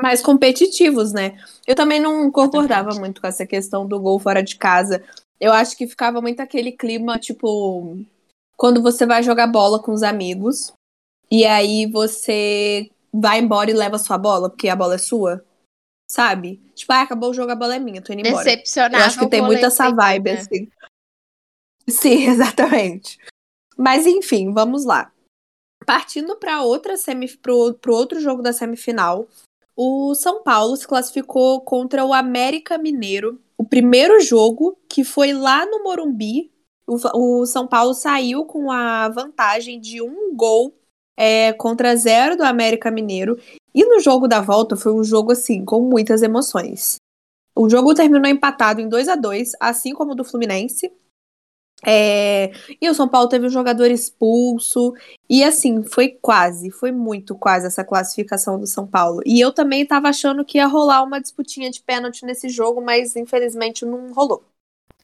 mais 0.02 0.23
competitivos, 0.23 1.12
né? 1.12 1.38
Eu 1.67 1.75
também 1.75 2.00
não 2.00 2.31
concordava 2.31 2.99
muito 2.99 3.21
com 3.21 3.26
essa 3.26 3.47
questão 3.47 3.87
do 3.87 4.00
gol 4.00 4.19
fora 4.19 4.43
de 4.43 4.57
casa. 4.57 5.02
Eu 5.40 5.52
acho 5.52 5.76
que 5.76 5.87
ficava 5.87 6.21
muito 6.21 6.40
aquele 6.40 6.73
clima, 6.73 7.19
tipo, 7.19 7.99
quando 8.57 8.83
você 8.83 9.07
vai 9.07 9.23
jogar 9.23 9.47
bola 9.47 9.81
com 9.81 9.93
os 9.93 10.02
amigos 10.02 10.73
e 11.31 11.45
aí 11.45 11.87
você 11.87 12.90
vai 13.12 13.38
embora 13.38 13.71
e 13.71 13.75
leva 13.75 13.99
sua 13.99 14.19
bola, 14.19 14.50
porque 14.50 14.69
a 14.69 14.76
bola 14.76 14.95
é 14.95 14.99
sua. 14.99 15.45
Sabe? 16.11 16.57
Tipo, 16.75 16.93
ah, 16.93 17.02
acabou 17.02 17.31
o 17.31 17.35
jogo, 17.35 17.52
a 17.52 17.57
bola 17.57 17.76
é 17.76 17.78
minha, 17.78 18.00
tô 18.00 18.12
indo 18.12 18.26
embora. 18.26 18.45
Decepcionável. 18.45 18.99
Eu 18.99 19.07
acho 19.07 19.19
que 19.19 19.28
tem 19.28 19.43
muito 19.43 19.64
essa 19.64 19.90
vibe, 19.90 20.33
né? 20.33 20.38
assim. 20.38 20.71
Sim, 21.88 22.25
exatamente. 22.28 23.19
Mas 23.76 24.07
enfim, 24.07 24.52
vamos 24.52 24.85
lá. 24.85 25.12
Partindo 25.87 26.37
para 26.37 26.62
outra 26.62 26.97
semi 26.97 27.28
pro, 27.37 27.75
pro 27.75 27.95
outro 27.95 28.21
jogo 28.21 28.43
da 28.43 28.52
semifinal, 28.52 29.28
o 29.81 30.13
São 30.17 30.43
Paulo 30.43 30.77
se 30.77 30.89
classificou 30.89 31.61
contra 31.61 32.05
o 32.05 32.13
América 32.13 32.77
Mineiro. 32.77 33.41
O 33.57 33.65
primeiro 33.65 34.21
jogo, 34.21 34.77
que 34.89 35.05
foi 35.05 35.33
lá 35.33 35.65
no 35.65 35.85
Morumbi, 35.85 36.51
o, 36.85 36.97
o 37.15 37.47
São 37.47 37.65
Paulo 37.65 37.95
saiu 37.95 38.45
com 38.45 38.73
a 38.73 39.09
vantagem 39.09 39.81
de 39.81 40.03
um 40.03 40.35
gol 40.35 40.75
é, 41.17 41.53
contra 41.53 41.95
zero 41.95 42.37
do 42.37 42.43
América 42.43 42.91
Mineiro. 42.91 43.39
E 43.73 43.85
no 43.85 44.01
jogo 44.01 44.27
da 44.27 44.41
volta 44.41 44.75
foi 44.75 44.93
um 44.93 45.05
jogo 45.05 45.31
assim, 45.31 45.65
com 45.65 45.81
muitas 45.81 46.23
emoções. 46.23 46.97
O 47.55 47.71
jogo 47.71 47.95
terminou 47.95 48.29
empatado 48.29 48.81
em 48.81 48.89
2 48.89 49.09
a 49.09 49.15
2 49.15 49.53
assim 49.61 49.95
como 49.95 50.11
o 50.11 50.15
do 50.17 50.25
Fluminense. 50.25 50.93
É, 51.87 52.51
e 52.81 52.91
o 52.91 52.95
São 52.95 53.09
Paulo 53.09 53.29
teve 53.29 53.47
um 53.47 53.51
jogador 53.51 53.91
expulso. 53.91 54.95
E 55.29 55.45
assim, 55.45 55.83
foi 55.83 56.09
quase, 56.09 56.71
foi 56.71 56.91
muito 56.93 57.37
quase 57.37 57.67
essa 57.67 57.85
classificação 57.85 58.59
do 58.59 58.67
São 58.67 58.87
Paulo. 58.87 59.21
E 59.25 59.41
eu 59.41 59.53
também 59.53 59.87
tava 59.87 60.09
achando 60.09 60.45
que 60.45 60.59
ia 60.59 60.67
rolar 60.67 61.03
uma 61.03 61.21
disputinha 61.21 61.71
de 61.71 61.83
pênalti 61.83 62.25
nesse 62.25 62.49
jogo, 62.49 62.81
mas 62.81 63.15
infelizmente 63.17 63.85
não 63.85 64.13
rolou. 64.13 64.45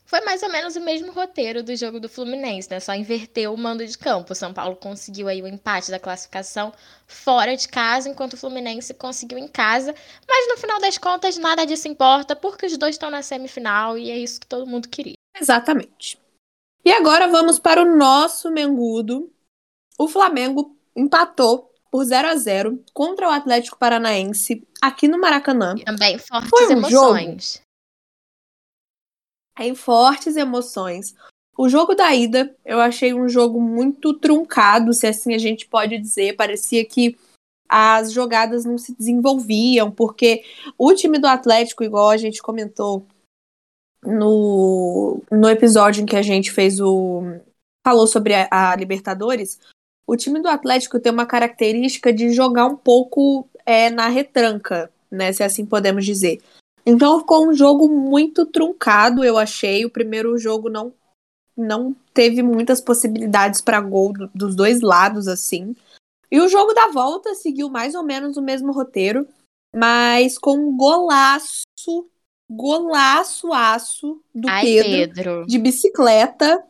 Foi 0.07 0.21
mais 0.21 0.43
ou 0.43 0.51
menos 0.51 0.77
o 0.77 0.81
mesmo 0.81 1.11
roteiro 1.13 1.63
do 1.63 1.75
jogo 1.75 1.99
do 1.99 2.09
Fluminense, 2.09 2.71
né? 2.71 2.79
Só 2.79 2.95
inverteu 2.95 3.55
o 3.55 3.59
mando 3.59 3.85
de 3.87 3.97
campo. 3.97 4.33
O 4.33 4.37
São 4.37 4.53
Paulo 4.53 4.77
conseguiu 4.77 5.29
aí 5.29 5.41
o 5.41 5.49
empate 5.49 5.91
da 5.91 5.99
classificação 5.99 6.73
fora 7.07 7.57
de 7.57 7.67
casa, 7.67 8.09
enquanto 8.09 8.35
o 8.35 8.37
Fluminense 8.37 8.93
conseguiu 8.93 9.39
em 9.39 9.49
casa. 9.49 9.95
Mas 10.29 10.49
no 10.49 10.59
final 10.59 10.79
das 10.79 10.99
contas, 10.99 11.39
nada 11.39 11.65
disso 11.65 11.89
importa, 11.89 12.37
porque 12.37 12.67
os 12.67 12.77
dois 12.77 12.97
estão 12.97 13.11
na 13.11 13.23
semifinal 13.23 13.97
e 13.97 14.11
é 14.11 14.19
isso 14.19 14.41
que 14.41 14.47
todo 14.47 14.67
mundo 14.67 14.89
queria. 14.89 15.15
Exatamente. 15.41 16.23
E 16.85 16.93
agora 16.93 17.29
vamos 17.29 17.59
para 17.59 17.83
o 17.83 17.97
nosso 17.97 18.51
Mengudo. 18.51 19.33
O 19.99 20.07
Flamengo 20.07 20.77
empatou 20.95 21.73
por 21.91 22.05
0 22.05 22.29
a 22.29 22.37
0 22.37 22.85
contra 22.93 23.29
o 23.29 23.33
Atlético 23.33 23.79
Paranaense 23.79 24.67
aqui 24.83 25.09
no 25.09 25.19
Maracanã. 25.19 25.77
Também 25.85 26.19
fortes 26.19 26.51
Foi 26.51 26.67
um 26.67 26.73
emoções. 26.73 27.53
Jogo 27.55 27.65
em 29.61 29.75
fortes 29.75 30.37
emoções. 30.37 31.15
O 31.57 31.69
jogo 31.69 31.95
da 31.95 32.13
ida, 32.13 32.55
eu 32.65 32.81
achei 32.81 33.15
um 33.15 33.29
jogo 33.29 33.61
muito 33.61 34.13
truncado, 34.15 34.93
se 34.93 35.07
assim 35.07 35.35
a 35.35 35.39
gente 35.39 35.67
pode 35.67 35.97
dizer. 35.99 36.35
Parecia 36.35 36.85
que 36.85 37.17
as 37.69 38.13
jogadas 38.13 38.65
não 38.65 38.77
se 38.77 38.93
desenvolviam, 38.95 39.91
porque 39.91 40.43
o 40.77 40.93
time 40.93 41.19
do 41.19 41.29
Atlético, 41.29 41.85
igual 41.85 42.11
a 42.11 42.17
gente 42.17 42.43
comentou 42.43 43.07
no, 44.07 45.23
no 45.31 45.49
episódio 45.49 46.03
em 46.03 46.07
que 46.07 46.17
a 46.17 46.23
gente 46.23 46.53
fez 46.53 46.81
o. 46.81 47.23
falou 47.85 48.07
sobre 48.07 48.35
a, 48.35 48.49
a 48.51 48.77
Libertadores, 48.77 49.59
o 50.07 50.17
time 50.17 50.41
do 50.41 50.49
Atlético 50.49 51.01
tem 51.01 51.13
uma 51.13 51.27
característica 51.27 52.13
de 52.13 52.33
jogar 52.33 52.67
um 52.67 52.77
pouco 52.77 53.49
é, 53.65 53.91
na 53.91 54.09
retranca, 54.09 54.91
né? 55.11 55.33
Se 55.33 55.43
assim 55.43 55.65
podemos 55.65 56.05
dizer. 56.05 56.43
Então 56.87 57.21
ficou 57.21 57.49
um 57.49 57.55
jogo 57.55 57.89
muito 57.89 58.45
truncado, 58.45 59.25
eu 59.25 59.39
achei. 59.39 59.85
O 59.85 59.91
primeiro 59.91 60.37
jogo 60.37 60.69
não, 60.69 60.93
não 61.57 61.97
teve 62.13 62.43
muitas 62.43 62.81
possibilidades 62.81 63.61
para 63.61 63.81
gol 63.81 64.13
do, 64.13 64.31
dos 64.35 64.55
dois 64.55 64.81
lados, 64.83 65.27
assim. 65.27 65.75
E 66.31 66.41
o 66.41 66.49
jogo 66.49 66.75
da 66.75 66.89
volta 66.89 67.35
seguiu 67.35 67.71
mais 67.71 67.95
ou 67.95 68.03
menos 68.03 68.37
o 68.37 68.43
mesmo 68.43 68.73
roteiro, 68.73 69.27
mas 69.75 70.37
com 70.37 70.57
um 70.57 70.77
golaço 70.77 71.65
golaço 72.49 73.53
aço 73.53 74.21
do 74.35 74.49
Ai, 74.49 74.63
Pedro, 74.63 74.91
Pedro, 74.91 75.47
de 75.47 75.59
bicicleta. 75.59 76.63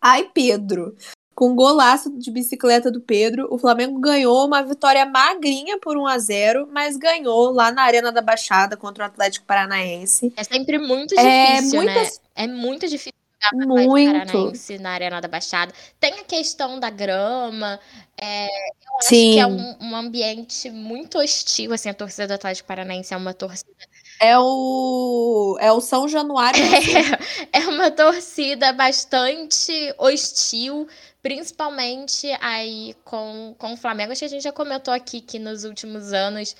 Ai, 0.00 0.30
Pedro. 0.32 0.96
Com 1.34 1.54
golaço 1.54 2.10
de 2.18 2.30
bicicleta 2.30 2.90
do 2.90 3.00
Pedro, 3.00 3.46
o 3.50 3.58
Flamengo 3.58 4.00
ganhou 4.00 4.46
uma 4.46 4.62
vitória 4.62 5.04
magrinha 5.04 5.78
por 5.78 5.96
1 5.98 6.06
a 6.06 6.18
0 6.18 6.68
mas 6.72 6.96
ganhou 6.96 7.50
lá 7.50 7.70
na 7.70 7.82
Arena 7.82 8.10
da 8.10 8.22
Baixada 8.22 8.74
contra 8.74 9.04
o 9.04 9.06
Atlético 9.06 9.44
Paranaense. 9.44 10.32
É 10.34 10.42
sempre 10.42 10.78
muito 10.78 11.14
é 11.18 11.56
difícil, 11.56 11.82
é, 11.82 11.84
muitas... 11.84 12.18
né? 12.18 12.24
É 12.34 12.46
muito 12.46 12.88
difícil 12.88 13.12
jogar 13.52 13.66
Muito. 13.66 14.12
Paranaense 14.12 14.78
na 14.78 14.90
Arena 14.90 15.20
da 15.20 15.28
Baixada. 15.28 15.74
Tem 16.00 16.14
a 16.14 16.24
questão 16.24 16.80
da 16.80 16.88
grama. 16.88 17.78
É, 18.18 18.46
eu 18.46 18.96
acho 18.98 19.08
Sim. 19.08 19.32
que 19.32 19.38
é 19.38 19.46
um, 19.46 19.76
um 19.80 19.96
ambiente 19.96 20.70
muito 20.70 21.18
hostil, 21.18 21.72
assim, 21.74 21.90
a 21.90 21.94
torcida 21.94 22.26
do 22.26 22.34
Atlético 22.34 22.66
Paranaense 22.66 23.12
é 23.12 23.16
uma 23.16 23.34
torcida 23.34 23.70
É 24.18 24.38
o, 24.38 25.56
é 25.60 25.70
o 25.72 25.80
São 25.80 26.08
Januário. 26.08 26.62
É, 27.52 27.60
é 27.60 27.68
uma 27.68 27.90
torcida 27.90 28.72
bastante 28.72 29.72
hostil, 29.98 30.88
principalmente 31.22 32.26
aí 32.40 32.94
com, 33.04 33.54
com 33.58 33.74
o 33.74 33.76
Flamengo. 33.76 34.12
Acho 34.12 34.20
que 34.20 34.24
a 34.24 34.28
gente 34.28 34.42
já 34.42 34.52
comentou 34.52 34.92
aqui 34.92 35.20
que 35.20 35.38
nos 35.38 35.64
últimos 35.64 36.12
anos 36.12 36.56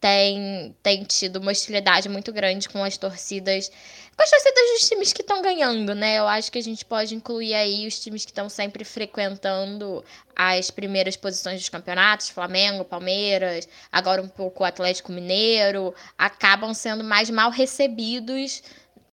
tem, 0.00 0.74
tem 0.82 1.02
tido 1.04 1.36
uma 1.36 1.50
hostilidade 1.50 2.08
muito 2.08 2.32
grande 2.32 2.68
com 2.68 2.82
as 2.84 2.96
torcidas, 2.96 3.68
com 4.16 4.22
as 4.22 4.30
torcidas 4.30 4.62
dos 4.72 4.88
times 4.88 5.12
que 5.12 5.22
estão 5.22 5.42
ganhando, 5.42 5.94
né? 5.94 6.18
Eu 6.18 6.28
acho 6.28 6.52
que 6.52 6.58
a 6.58 6.62
gente 6.62 6.84
pode 6.84 7.14
incluir 7.14 7.54
aí 7.54 7.86
os 7.86 7.98
times 7.98 8.24
que 8.24 8.30
estão 8.30 8.48
sempre 8.48 8.84
frequentando 8.84 10.04
as 10.36 10.70
primeiras 10.70 11.16
posições 11.16 11.58
dos 11.60 11.68
campeonatos, 11.68 12.28
Flamengo, 12.28 12.84
Palmeiras, 12.84 13.68
agora 13.90 14.22
um 14.22 14.28
pouco 14.28 14.62
o 14.62 14.66
Atlético 14.66 15.10
Mineiro, 15.10 15.92
acabam 16.16 16.72
sendo 16.72 17.02
mais 17.02 17.28
mal 17.28 17.50
recebidos 17.50 18.62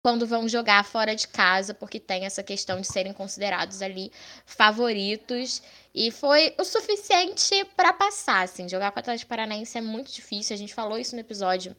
quando 0.04 0.28
vão 0.28 0.50
jogar 0.50 0.84
fora 0.84 1.16
de 1.16 1.28
casa, 1.30 1.74
porque 1.74 1.98
tem 1.98 2.26
essa 2.26 2.44
questão 2.44 2.82
de 2.82 2.88
serem 2.88 3.14
considerados 3.14 3.82
ali 3.82 4.12
favoritos. 4.46 5.62
E 5.96 6.12
foi 6.12 6.54
o 6.60 6.66
suficiente 6.66 7.64
para 7.78 7.94
passar, 7.94 8.44
assim. 8.44 8.68
Jogar 8.68 8.92
com 8.92 8.98
o 8.98 9.00
Atlético 9.00 9.30
Paranaense 9.30 9.78
é 9.78 9.82
muito 9.82 10.12
difícil. 10.12 10.54
A 10.54 10.58
gente 10.58 10.74
falou 10.74 11.00
isso 11.00 11.16
no 11.16 11.22
episódio 11.22 11.74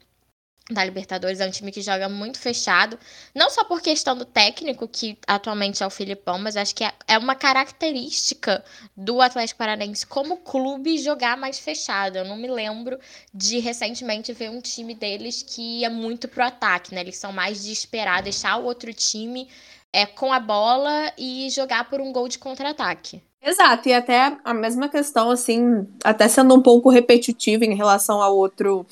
da 0.70 0.84
Libertadores. 0.84 1.40
É 1.40 1.46
um 1.46 1.50
time 1.50 1.70
que 1.70 1.82
joga 1.82 2.08
muito 2.08 2.38
fechado. 2.38 2.98
Não 3.34 3.50
só 3.50 3.64
por 3.64 3.82
questão 3.82 4.16
do 4.16 4.24
técnico, 4.24 4.88
que 4.88 5.18
atualmente 5.26 5.82
é 5.82 5.86
o 5.86 5.90
Filipão, 5.90 6.38
mas 6.38 6.56
acho 6.56 6.74
que 6.74 6.84
é, 6.84 6.92
é 7.06 7.18
uma 7.18 7.34
característica 7.34 8.64
do 8.96 9.20
Atlético 9.20 9.58
Paranaense 9.58 10.06
como 10.06 10.38
clube 10.38 10.98
jogar 10.98 11.36
mais 11.36 11.58
fechado. 11.58 12.16
Eu 12.16 12.24
não 12.24 12.36
me 12.36 12.48
lembro 12.48 12.98
de 13.32 13.58
recentemente 13.58 14.32
ver 14.32 14.50
um 14.50 14.60
time 14.60 14.94
deles 14.94 15.42
que 15.42 15.80
ia 15.80 15.90
muito 15.90 16.28
pro 16.28 16.44
ataque, 16.44 16.94
né? 16.94 17.00
Eles 17.02 17.16
são 17.16 17.32
mais 17.32 17.62
de 17.62 17.72
esperar, 17.72 18.22
deixar 18.22 18.56
o 18.56 18.64
outro 18.64 18.92
time 18.94 19.48
é, 19.92 20.06
com 20.06 20.32
a 20.32 20.40
bola 20.40 21.12
e 21.18 21.48
jogar 21.50 21.88
por 21.90 22.00
um 22.00 22.12
gol 22.12 22.28
de 22.28 22.38
contra-ataque. 22.38 23.22
Exato, 23.42 23.90
e 23.90 23.92
até 23.92 24.38
a 24.42 24.54
mesma 24.54 24.88
questão, 24.88 25.30
assim, 25.30 25.86
até 26.02 26.26
sendo 26.26 26.54
um 26.54 26.62
pouco 26.62 26.88
repetitiva 26.88 27.66
em 27.66 27.76
relação 27.76 28.22
ao 28.22 28.34
outro 28.34 28.86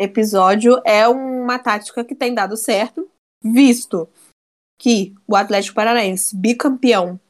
episódio, 0.00 0.80
é 0.84 1.06
uma 1.06 1.58
tática 1.58 2.04
que 2.04 2.14
tem 2.14 2.34
dado 2.34 2.56
certo, 2.56 3.10
visto 3.42 4.08
que 4.78 5.14
o 5.28 5.36
Atlético 5.36 5.74
Paranaense, 5.74 6.34
bicampeão 6.34 7.20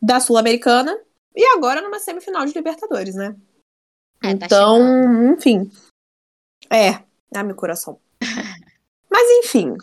da 0.00 0.20
Sul-Americana, 0.20 0.96
e 1.34 1.44
agora 1.56 1.80
numa 1.80 1.98
semifinal 1.98 2.44
de 2.44 2.52
Libertadores, 2.52 3.14
né? 3.14 3.36
É, 4.22 4.36
tá 4.36 4.46
então, 4.46 4.76
chegando. 4.76 5.32
enfim. 5.32 5.70
É, 6.70 7.02
ah, 7.34 7.42
meu 7.42 7.56
coração. 7.56 7.98
Mas 9.10 9.28
enfim. 9.44 9.76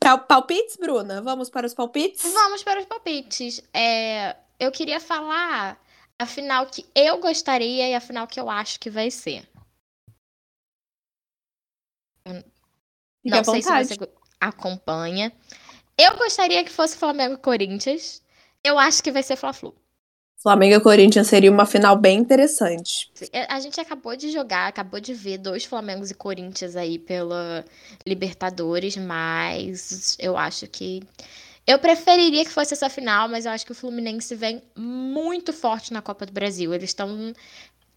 Pal- 0.00 0.26
Palpites, 0.26 0.76
Bruna? 0.76 1.22
Vamos 1.22 1.48
para 1.48 1.66
os 1.66 1.74
palpites? 1.74 2.32
Vamos 2.32 2.62
para 2.62 2.80
os 2.80 2.86
palpites. 2.86 3.62
É, 3.72 4.36
eu 4.58 4.72
queria 4.72 5.00
falar 5.00 5.80
a 6.18 6.26
final 6.26 6.66
que 6.66 6.84
eu 6.94 7.18
gostaria 7.20 7.88
e 7.88 7.94
a 7.94 8.00
final 8.00 8.26
que 8.26 8.40
eu 8.40 8.50
acho 8.50 8.80
que 8.80 8.90
vai 8.90 9.10
ser. 9.10 9.48
Fique 12.26 12.44
Não 13.24 13.44
sei 13.44 13.62
se 13.62 13.68
você 13.68 14.08
acompanha. 14.40 15.32
Eu 15.98 16.16
gostaria 16.16 16.62
que 16.62 16.70
fosse 16.70 16.96
Flamengo 16.96 17.34
e 17.34 17.38
Corinthians. 17.38 18.22
Eu 18.62 18.78
acho 18.78 19.02
que 19.02 19.12
vai 19.12 19.22
ser 19.22 19.36
Fla-Flu. 19.36 19.74
Flamengo 20.46 20.76
e 20.76 20.80
Corinthians 20.80 21.26
seria 21.26 21.50
uma 21.50 21.66
final 21.66 21.96
bem 21.96 22.18
interessante. 22.18 23.10
É, 23.32 23.52
A 23.52 23.58
gente 23.58 23.80
acabou 23.80 24.14
de 24.14 24.30
jogar, 24.30 24.68
acabou 24.68 25.00
de 25.00 25.14
ver 25.14 25.38
dois 25.38 25.64
Flamengos 25.64 26.10
e 26.10 26.14
Corinthians 26.14 26.76
aí 26.76 26.98
pela 26.98 27.64
Libertadores, 28.06 28.96
mas 28.96 30.16
eu 30.20 30.36
acho 30.36 30.66
que. 30.68 31.02
Eu 31.66 31.80
preferiria 31.80 32.44
que 32.44 32.50
fosse 32.52 32.74
essa 32.74 32.88
final, 32.88 33.28
mas 33.28 33.44
eu 33.44 33.50
acho 33.50 33.66
que 33.66 33.72
o 33.72 33.74
Fluminense 33.74 34.36
vem 34.36 34.62
muito 34.76 35.52
forte 35.52 35.92
na 35.92 36.00
Copa 36.00 36.24
do 36.24 36.32
Brasil. 36.32 36.72
Eles 36.72 36.90
estão 36.90 37.32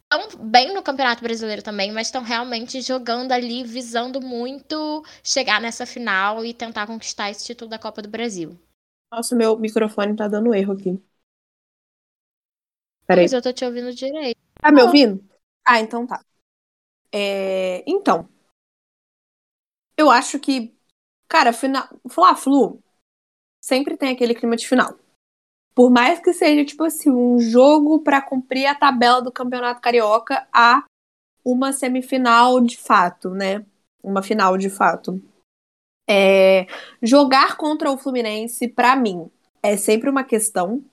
tão 0.10 0.28
bem 0.50 0.74
no 0.74 0.84
Campeonato 0.84 1.24
Brasileiro 1.24 1.62
também, 1.64 1.92
mas 1.92 2.08
estão 2.08 2.24
realmente 2.24 2.82
jogando 2.82 3.32
ali, 3.32 3.64
visando 3.64 4.20
muito 4.22 5.04
chegar 5.24 5.62
nessa 5.62 5.86
final 5.86 6.44
e 6.46 6.54
tentar 6.54 6.88
conquistar 6.88 7.30
esse 7.32 7.46
título 7.46 7.70
da 7.70 7.80
Copa 7.80 8.02
do 8.02 8.10
Brasil. 8.10 8.60
Nossa, 9.12 9.36
meu 9.36 9.58
microfone 9.60 10.16
tá 10.16 10.28
dando 10.28 10.54
erro 10.54 10.74
aqui. 10.74 11.00
Peraí. 13.08 13.26
Mas 13.26 13.34
eu 13.34 13.42
tô 13.42 13.52
te 13.54 13.64
ouvindo 13.66 13.94
direito. 13.94 14.40
Tá 14.62 14.72
me 14.72 14.82
ouvindo? 14.84 15.24
Ah, 15.66 15.80
então 15.80 16.06
tá. 16.08 16.24
É, 17.12 17.84
Então. 17.88 18.30
Eu 19.98 20.10
acho 20.10 20.40
que, 20.40 20.74
cara, 21.28 21.54
final... 21.54 21.88
Fla-Flu 22.10 22.84
sempre 23.62 23.98
tem 23.98 24.12
aquele 24.12 24.36
clima 24.36 24.56
de 24.58 24.68
final. 24.68 24.98
Por 25.74 25.90
mais 25.90 26.20
que 26.20 26.34
seja, 26.34 26.66
tipo 26.66 26.84
assim, 26.84 27.10
um 27.10 27.40
jogo 27.40 28.00
pra 28.00 28.22
cumprir 28.22 28.66
a 28.66 28.76
tabela 28.76 29.22
do 29.22 29.32
Campeonato 29.32 29.82
Carioca 29.82 30.48
a 30.52 30.84
uma 31.44 31.72
semifinal 31.72 32.60
de 32.60 32.78
fato, 32.78 33.30
né? 33.30 33.66
Uma 34.04 34.22
final 34.22 34.58
de 34.58 34.70
fato. 34.70 35.22
É, 36.10 36.66
Jogar 37.02 37.56
contra 37.56 37.92
o 37.92 37.98
Fluminense, 37.98 38.68
pra 38.68 38.96
mim, 38.96 39.30
é 39.62 39.78
sempre 39.78 40.10
uma 40.10 40.24
questão, 40.24 40.84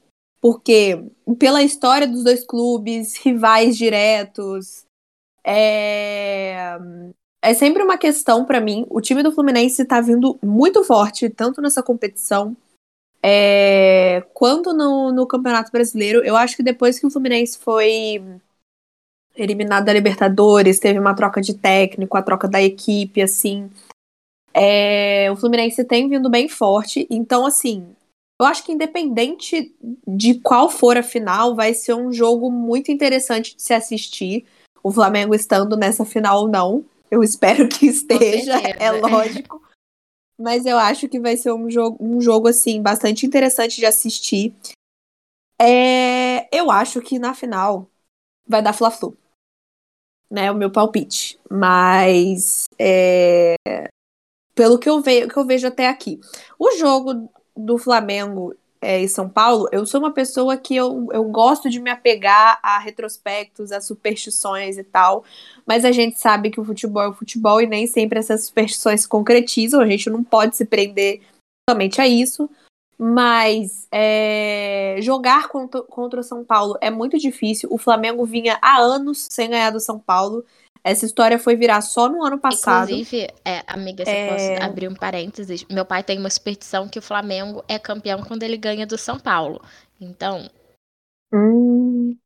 porque 0.40 1.02
pela 1.38 1.62
história 1.62 2.06
dos 2.06 2.22
dois 2.22 2.44
clubes, 2.44 3.16
rivais 3.16 3.76
diretos, 3.76 4.84
é, 5.44 6.76
é 7.42 7.54
sempre 7.54 7.82
uma 7.82 7.96
questão 7.96 8.44
pra 8.44 8.60
mim. 8.60 8.86
O 8.90 9.00
time 9.00 9.22
do 9.22 9.32
Fluminense 9.32 9.84
tá 9.84 10.00
vindo 10.00 10.38
muito 10.42 10.84
forte, 10.84 11.30
tanto 11.30 11.62
nessa 11.62 11.82
competição 11.82 12.56
é, 13.28 14.20
quanto 14.32 14.72
no, 14.72 15.10
no 15.10 15.26
Campeonato 15.26 15.72
Brasileiro. 15.72 16.24
Eu 16.24 16.36
acho 16.36 16.54
que 16.56 16.62
depois 16.62 16.96
que 16.96 17.06
o 17.08 17.10
Fluminense 17.10 17.58
foi 17.58 18.22
eliminado 19.34 19.84
da 19.84 19.92
Libertadores, 19.92 20.78
teve 20.78 21.00
uma 21.00 21.12
troca 21.12 21.40
de 21.40 21.54
técnico, 21.54 22.16
a 22.16 22.22
troca 22.22 22.46
da 22.46 22.62
equipe, 22.62 23.20
assim. 23.20 23.68
é, 24.54 25.28
o 25.32 25.36
Fluminense 25.36 25.84
tem 25.84 26.08
vindo 26.08 26.30
bem 26.30 26.48
forte. 26.48 27.04
Então, 27.10 27.44
assim, 27.44 27.88
eu 28.40 28.46
acho 28.46 28.62
que 28.62 28.70
independente 28.70 29.74
de 30.06 30.34
qual 30.34 30.70
for 30.70 30.96
a 30.96 31.02
final, 31.02 31.56
vai 31.56 31.74
ser 31.74 31.94
um 31.94 32.12
jogo 32.12 32.48
muito 32.48 32.92
interessante 32.92 33.56
de 33.56 33.62
se 33.62 33.74
assistir. 33.74 34.46
O 34.84 34.92
Flamengo 34.92 35.34
estando 35.34 35.76
nessa 35.76 36.04
final 36.04 36.42
ou 36.42 36.48
não. 36.48 36.84
Eu 37.10 37.24
espero 37.24 37.66
que 37.66 37.86
esteja, 37.86 38.52
certeza. 38.60 38.76
é 38.78 38.90
lógico. 38.92 39.65
Mas 40.38 40.66
eu 40.66 40.76
acho 40.78 41.08
que 41.08 41.18
vai 41.18 41.36
ser 41.36 41.52
um 41.52 41.70
jogo, 41.70 41.96
um 42.00 42.20
jogo 42.20 42.48
assim, 42.48 42.82
bastante 42.82 43.24
interessante 43.26 43.76
de 43.76 43.86
assistir. 43.86 44.54
É, 45.60 46.46
eu 46.54 46.70
acho 46.70 47.00
que 47.00 47.18
na 47.18 47.34
final 47.34 47.88
vai 48.46 48.62
dar 48.62 48.72
Fla-Flu. 48.72 49.16
Né, 50.30 50.50
o 50.50 50.54
meu 50.54 50.70
palpite. 50.70 51.38
Mas 51.50 52.64
é, 52.78 53.54
pelo 54.54 54.78
que 54.78 54.88
eu, 54.88 55.00
ve 55.00 55.28
que 55.28 55.36
eu 55.36 55.46
vejo 55.46 55.66
até 55.66 55.86
aqui. 55.86 56.20
O 56.58 56.72
jogo 56.76 57.30
do 57.56 57.78
Flamengo 57.78 58.54
é, 58.86 59.02
e 59.02 59.08
São 59.08 59.28
Paulo, 59.28 59.68
eu 59.72 59.84
sou 59.84 59.98
uma 59.98 60.12
pessoa 60.12 60.56
que 60.56 60.76
eu, 60.76 61.08
eu 61.12 61.24
gosto 61.24 61.68
de 61.68 61.80
me 61.80 61.90
apegar 61.90 62.60
a 62.62 62.78
retrospectos, 62.78 63.72
a 63.72 63.80
superstições 63.80 64.78
e 64.78 64.84
tal, 64.84 65.24
mas 65.66 65.84
a 65.84 65.90
gente 65.90 66.20
sabe 66.20 66.50
que 66.50 66.60
o 66.60 66.64
futebol 66.64 67.02
é 67.02 67.08
o 67.08 67.12
futebol 67.12 67.60
e 67.60 67.66
nem 67.66 67.88
sempre 67.88 68.20
essas 68.20 68.44
superstições 68.44 69.00
se 69.00 69.08
concretizam, 69.08 69.80
a 69.80 69.86
gente 69.88 70.08
não 70.08 70.22
pode 70.22 70.56
se 70.56 70.64
prender 70.64 71.20
somente 71.68 72.00
a 72.00 72.06
isso. 72.06 72.48
Mas 72.96 73.86
é, 73.92 74.96
jogar 75.00 75.48
contra, 75.48 75.82
contra 75.82 76.20
o 76.20 76.22
São 76.22 76.44
Paulo 76.44 76.78
é 76.80 76.90
muito 76.90 77.18
difícil. 77.18 77.68
O 77.70 77.76
Flamengo 77.76 78.24
vinha 78.24 78.56
há 78.62 78.78
anos 78.78 79.26
sem 79.30 79.50
ganhar 79.50 79.70
do 79.70 79.80
São 79.80 79.98
Paulo. 79.98 80.44
Essa 80.86 81.04
história 81.04 81.36
foi 81.36 81.56
virar 81.56 81.80
só 81.80 82.08
no 82.08 82.24
ano 82.24 82.38
passado. 82.38 82.92
Inclusive, 82.92 83.28
é, 83.44 83.64
amiga, 83.66 84.04
se 84.04 84.10
eu 84.12 84.14
É. 84.14 84.26
posso 84.28 84.64
abrir 84.64 84.86
um 84.88 84.94
parênteses, 84.94 85.64
meu 85.64 85.84
pai 85.84 86.04
tem 86.04 86.16
uma 86.16 86.30
superstição 86.30 86.88
que 86.88 87.00
o 87.00 87.02
Flamengo 87.02 87.64
é 87.66 87.76
campeão 87.76 88.22
quando 88.22 88.44
ele 88.44 88.56
ganha 88.56 88.86
do 88.86 88.96
São 88.96 89.18
Paulo. 89.18 89.60
Então, 90.00 90.48
Hum, 91.32 92.16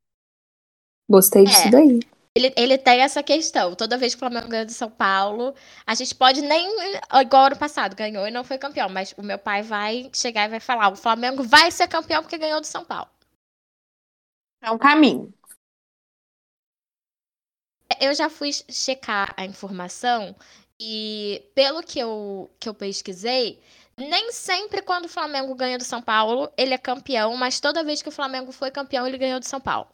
gostei 1.08 1.46
disso 1.46 1.68
É. 1.68 1.70
daí. 1.70 2.00
ele, 2.36 2.52
ele 2.54 2.76
tem 2.76 3.00
essa 3.00 3.22
questão. 3.22 3.74
Toda 3.74 3.96
vez 3.96 4.14
que 4.14 4.18
o 4.18 4.20
Flamengo 4.20 4.48
ganha 4.48 4.66
do 4.66 4.72
São 4.72 4.90
Paulo, 4.90 5.54
a 5.86 5.94
gente 5.94 6.14
pode 6.14 6.42
nem. 6.42 6.68
Igual 7.14 7.46
ano 7.46 7.56
passado, 7.56 7.96
ganhou 7.96 8.28
e 8.28 8.30
não 8.30 8.44
foi 8.44 8.58
campeão. 8.58 8.90
Mas 8.90 9.14
o 9.16 9.22
meu 9.22 9.38
pai 9.38 9.62
vai 9.62 10.10
chegar 10.12 10.44
e 10.44 10.50
vai 10.50 10.60
falar: 10.60 10.92
o 10.92 10.96
Flamengo 10.96 11.42
vai 11.42 11.70
ser 11.70 11.88
campeão 11.88 12.22
porque 12.22 12.36
ganhou 12.36 12.60
do 12.60 12.66
São 12.66 12.84
Paulo. 12.84 13.08
É 14.62 14.70
um 14.70 14.76
caminho. 14.78 15.32
Eu 18.00 18.12
já 18.14 18.28
fui 18.28 18.50
checar 18.52 19.32
a 19.36 19.44
informação 19.44 20.34
e, 20.80 21.42
pelo 21.54 21.82
que 21.82 21.98
eu, 22.00 22.50
que 22.58 22.68
eu 22.68 22.74
pesquisei, 22.74 23.60
Nem 23.96 24.32
sempre 24.32 24.82
quando 24.82 25.04
o 25.04 25.08
Flamengo 25.08 25.54
ganha 25.54 25.78
do 25.78 25.84
São 25.84 26.00
Paulo, 26.02 26.50
ele 26.56 26.74
é 26.74 26.78
campeão, 26.78 27.36
mas 27.36 27.60
toda 27.60 27.84
vez 27.84 28.02
que 28.02 28.08
o 28.08 28.12
Flamengo 28.12 28.50
foi 28.52 28.70
campeão, 28.72 29.06
ele 29.06 29.18
ganhou 29.18 29.38
do 29.38 29.46
São 29.46 29.60
Paulo. 29.60 29.88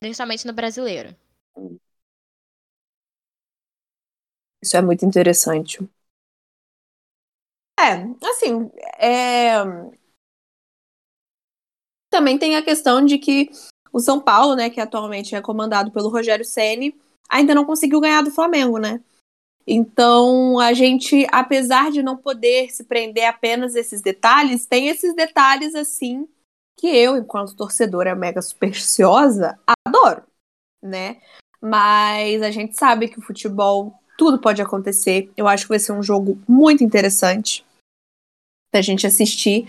Principalmente 0.00 0.46
no 0.46 0.54
brasileiro. 0.54 1.14
Isso 4.62 4.76
é 4.76 4.82
muito 4.82 5.04
interessante. 5.06 5.78
É, 7.78 8.04
assim, 8.26 8.70
é... 8.98 9.62
também 12.10 12.38
tem 12.38 12.56
a 12.56 12.62
questão 12.62 13.04
de 13.04 13.18
que 13.18 13.50
o 13.96 14.00
São 14.00 14.20
Paulo, 14.20 14.54
né, 14.54 14.68
que 14.68 14.78
atualmente 14.78 15.34
é 15.34 15.40
comandado 15.40 15.90
pelo 15.90 16.10
Rogério 16.10 16.44
Ceni, 16.44 16.94
ainda 17.30 17.54
não 17.54 17.64
conseguiu 17.64 17.98
ganhar 17.98 18.20
do 18.20 18.30
Flamengo, 18.30 18.76
né? 18.76 19.00
Então, 19.66 20.60
a 20.60 20.74
gente, 20.74 21.26
apesar 21.32 21.90
de 21.90 22.02
não 22.02 22.14
poder 22.14 22.70
se 22.70 22.84
prender 22.84 23.24
apenas 23.24 23.74
esses 23.74 24.02
detalhes, 24.02 24.66
tem 24.66 24.88
esses 24.88 25.16
detalhes 25.16 25.74
assim 25.74 26.28
que 26.76 26.86
eu, 26.88 27.16
enquanto 27.16 27.56
torcedora 27.56 28.14
mega 28.14 28.42
supersticiosa, 28.42 29.58
adoro, 29.86 30.22
né? 30.82 31.22
Mas 31.58 32.42
a 32.42 32.50
gente 32.50 32.78
sabe 32.78 33.08
que 33.08 33.18
o 33.18 33.22
futebol 33.22 33.98
tudo 34.18 34.38
pode 34.38 34.60
acontecer. 34.60 35.32
Eu 35.34 35.48
acho 35.48 35.64
que 35.64 35.70
vai 35.70 35.78
ser 35.78 35.92
um 35.92 36.02
jogo 36.02 36.38
muito 36.46 36.84
interessante 36.84 37.64
da 38.70 38.82
gente 38.82 39.06
assistir. 39.06 39.66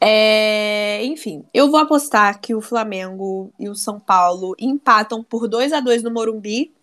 É, 0.00 1.04
enfim, 1.04 1.44
eu 1.52 1.70
vou 1.70 1.80
apostar 1.80 2.40
que 2.40 2.54
o 2.54 2.60
Flamengo 2.60 3.52
e 3.58 3.68
o 3.68 3.74
São 3.74 3.98
Paulo 3.98 4.54
empatam 4.58 5.24
por 5.24 5.48
2 5.48 5.72
a 5.72 5.80
2 5.80 6.02
no 6.02 6.10
Morumbi. 6.10 6.74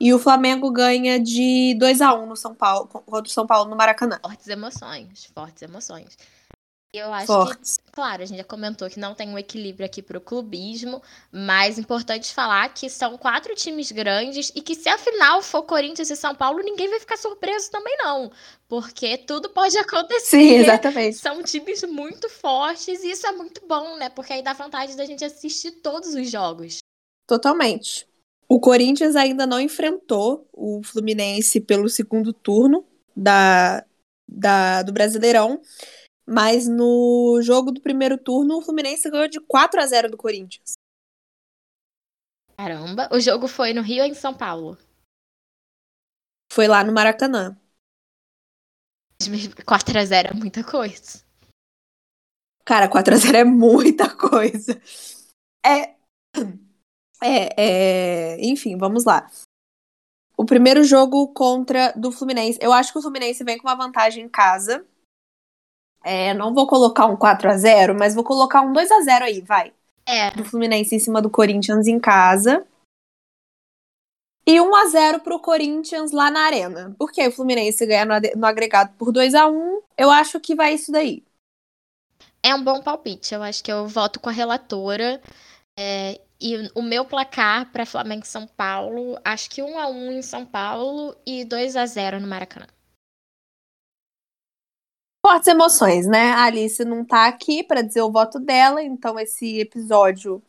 E 0.00 0.14
o 0.14 0.18
Flamengo 0.18 0.70
ganha 0.70 1.18
de 1.18 1.74
2 1.78 2.00
a 2.00 2.14
1 2.14 2.26
no 2.26 2.36
São 2.36 2.54
Paulo, 2.54 2.86
contra 2.86 3.22
o 3.22 3.28
São 3.28 3.46
Paulo 3.46 3.68
no 3.68 3.76
Maracanã. 3.76 4.18
Fortes 4.22 4.46
emoções, 4.46 5.24
fortes 5.34 5.62
emoções. 5.62 6.16
Eu 6.92 7.12
acho 7.12 7.26
Fortes. 7.26 7.76
que, 7.76 7.92
claro, 7.92 8.22
a 8.22 8.24
gente 8.24 8.38
já 8.38 8.44
comentou 8.44 8.88
que 8.88 8.98
não 8.98 9.14
tem 9.14 9.28
um 9.28 9.36
equilíbrio 9.36 9.84
aqui 9.84 10.00
para 10.00 10.16
o 10.16 10.22
clubismo, 10.22 11.02
mas 11.30 11.78
importante 11.78 12.32
falar 12.32 12.72
que 12.72 12.88
são 12.88 13.18
quatro 13.18 13.54
times 13.54 13.92
grandes 13.92 14.50
e 14.54 14.62
que 14.62 14.74
se 14.74 14.88
a 14.88 14.96
final 14.96 15.42
for 15.42 15.64
Corinthians 15.64 16.08
e 16.08 16.16
São 16.16 16.34
Paulo, 16.34 16.60
ninguém 16.62 16.88
vai 16.88 16.98
ficar 16.98 17.18
surpreso 17.18 17.70
também 17.70 17.94
não, 17.98 18.32
porque 18.66 19.18
tudo 19.18 19.50
pode 19.50 19.76
acontecer. 19.78 20.38
Sim, 20.38 20.54
exatamente. 20.54 21.18
São 21.18 21.42
times 21.42 21.82
muito 21.82 22.30
fortes 22.30 23.04
e 23.04 23.10
isso 23.10 23.26
é 23.26 23.32
muito 23.32 23.66
bom, 23.66 23.98
né? 23.98 24.08
Porque 24.08 24.32
aí 24.32 24.42
dá 24.42 24.54
vontade 24.54 24.96
da 24.96 25.04
gente 25.04 25.22
assistir 25.22 25.72
todos 25.82 26.14
os 26.14 26.30
jogos. 26.30 26.78
Totalmente. 27.26 28.08
O 28.48 28.58
Corinthians 28.58 29.14
ainda 29.14 29.46
não 29.46 29.60
enfrentou 29.60 30.48
o 30.54 30.80
Fluminense 30.82 31.60
pelo 31.60 31.86
segundo 31.86 32.32
turno 32.32 32.82
da, 33.14 33.84
da 34.26 34.82
do 34.82 34.90
Brasileirão. 34.90 35.60
Mas 36.30 36.68
no 36.68 37.40
jogo 37.40 37.72
do 37.72 37.80
primeiro 37.80 38.18
turno, 38.18 38.58
o 38.58 38.60
Fluminense 38.62 39.10
ganhou 39.10 39.28
de 39.28 39.40
4 39.40 39.80
a 39.80 39.86
0 39.86 40.10
do 40.10 40.16
Corinthians. 40.18 40.74
Caramba, 42.54 43.08
o 43.10 43.18
jogo 43.18 43.48
foi 43.48 43.72
no 43.72 43.80
Rio 43.80 44.02
ou 44.02 44.08
em 44.10 44.12
São 44.12 44.36
Paulo? 44.36 44.76
Foi 46.52 46.68
lá 46.68 46.84
no 46.84 46.92
Maracanã. 46.92 47.58
4 49.64 49.98
a 49.98 50.04
0 50.04 50.28
é 50.28 50.34
muita 50.34 50.62
coisa. 50.62 51.24
Cara, 52.62 52.90
4 52.90 53.14
a 53.14 53.16
0 53.16 53.36
é 53.38 53.44
muita 53.44 54.14
coisa. 54.14 54.78
É. 55.64 55.96
É, 57.22 57.54
é. 57.56 58.46
Enfim, 58.46 58.76
vamos 58.76 59.06
lá. 59.06 59.30
O 60.36 60.44
primeiro 60.44 60.84
jogo 60.84 61.32
contra 61.32 61.92
do 61.92 62.12
Fluminense. 62.12 62.58
Eu 62.60 62.72
acho 62.72 62.92
que 62.92 62.98
o 62.98 63.02
Fluminense 63.02 63.42
vem 63.42 63.56
com 63.56 63.66
uma 63.66 63.74
vantagem 63.74 64.24
em 64.24 64.28
casa. 64.28 64.86
É, 66.10 66.32
não 66.32 66.54
vou 66.54 66.66
colocar 66.66 67.04
um 67.04 67.18
4 67.18 67.50
a 67.50 67.56
0 67.58 67.94
mas 67.94 68.14
vou 68.14 68.24
colocar 68.24 68.62
um 68.62 68.72
2 68.72 68.90
a 68.90 69.02
0 69.02 69.26
aí, 69.26 69.42
vai. 69.42 69.74
É. 70.06 70.30
Do 70.30 70.42
Fluminense 70.42 70.96
em 70.96 70.98
cima 70.98 71.20
do 71.20 71.28
Corinthians 71.28 71.86
em 71.86 72.00
casa. 72.00 72.66
E 74.46 74.58
1 74.58 74.74
a 74.74 74.86
0 74.86 75.20
pro 75.20 75.38
Corinthians 75.38 76.10
lá 76.10 76.30
na 76.30 76.46
Arena. 76.46 76.96
Porque 76.98 77.28
o 77.28 77.30
Fluminense 77.30 77.84
ganha 77.84 78.06
no, 78.06 78.46
agregado 78.46 78.94
por 78.96 79.12
2 79.12 79.34
a 79.34 79.46
1 79.46 79.82
eu 79.98 80.10
acho 80.10 80.40
que 80.40 80.54
vai 80.54 80.72
isso 80.72 80.90
daí. 80.90 81.22
É 82.42 82.54
um 82.54 82.64
bom 82.64 82.80
palpite. 82.80 83.34
Eu 83.34 83.42
acho 83.42 83.62
que 83.62 83.70
eu 83.70 83.86
voto 83.86 84.18
com 84.18 84.30
a 84.30 84.32
relatora. 84.32 85.20
É, 85.78 86.18
e 86.40 86.70
o 86.74 86.80
meu 86.80 87.04
placar 87.04 87.70
para 87.70 87.84
Flamengo 87.84 88.22
e 88.24 88.28
São 88.28 88.46
Paulo, 88.46 89.20
acho 89.22 89.50
que 89.50 89.60
1 89.60 89.78
a 89.78 89.88
1 89.88 90.12
em 90.12 90.22
São 90.22 90.46
Paulo 90.46 91.14
e 91.26 91.44
2 91.44 91.76
a 91.76 91.84
0 91.84 92.18
no 92.18 92.26
Maracanã 92.26 92.66
fortes 95.28 95.46
emoções, 95.46 96.06
né? 96.06 96.30
A 96.30 96.44
Alice 96.44 96.82
não 96.86 97.04
tá 97.04 97.26
aqui 97.26 97.62
para 97.62 97.82
dizer 97.82 98.00
o 98.00 98.10
voto 98.10 98.40
dela, 98.40 98.82
então 98.82 99.18
esse 99.18 99.60
episódio 99.60 100.42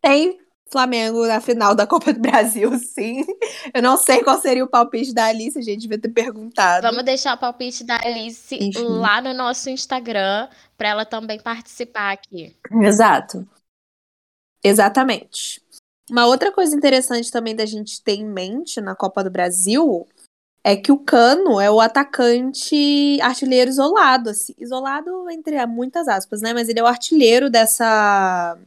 tem 0.00 0.38
Flamengo 0.70 1.26
na 1.26 1.40
final 1.40 1.74
da 1.74 1.84
Copa 1.84 2.12
do 2.12 2.20
Brasil, 2.20 2.70
sim. 2.78 3.24
Eu 3.74 3.82
não 3.82 3.96
sei 3.96 4.22
qual 4.22 4.40
seria 4.40 4.64
o 4.64 4.68
palpite 4.68 5.12
da 5.12 5.24
Alice, 5.24 5.58
a 5.58 5.62
gente 5.62 5.80
devia 5.80 5.98
ter 5.98 6.10
perguntado. 6.10 6.86
Vamos 6.86 7.04
deixar 7.04 7.34
o 7.34 7.40
palpite 7.40 7.82
da 7.82 7.96
Alice 7.96 8.54
Enfim. 8.54 8.84
lá 8.84 9.20
no 9.20 9.34
nosso 9.34 9.68
Instagram 9.68 10.48
para 10.78 10.90
ela 10.90 11.04
também 11.04 11.40
participar 11.40 12.12
aqui. 12.12 12.56
Exato. 12.82 13.44
Exatamente. 14.62 15.60
Uma 16.08 16.26
outra 16.26 16.52
coisa 16.52 16.76
interessante 16.76 17.32
também 17.32 17.56
da 17.56 17.66
gente 17.66 18.00
ter 18.00 18.14
em 18.14 18.26
mente 18.26 18.80
na 18.80 18.94
Copa 18.94 19.24
do 19.24 19.30
Brasil 19.30 20.06
é 20.62 20.76
que 20.76 20.92
o 20.92 20.98
Cano 20.98 21.60
é 21.60 21.70
o 21.70 21.80
atacante 21.80 23.18
artilheiro 23.22 23.70
isolado, 23.70 24.30
assim, 24.30 24.54
isolado 24.58 25.30
entre 25.30 25.64
muitas 25.66 26.06
aspas, 26.06 26.42
né? 26.42 26.52
Mas 26.52 26.68
ele 26.68 26.80
é 26.80 26.82
o 26.82 26.86
artilheiro 26.86 27.48
dessa 27.48 28.58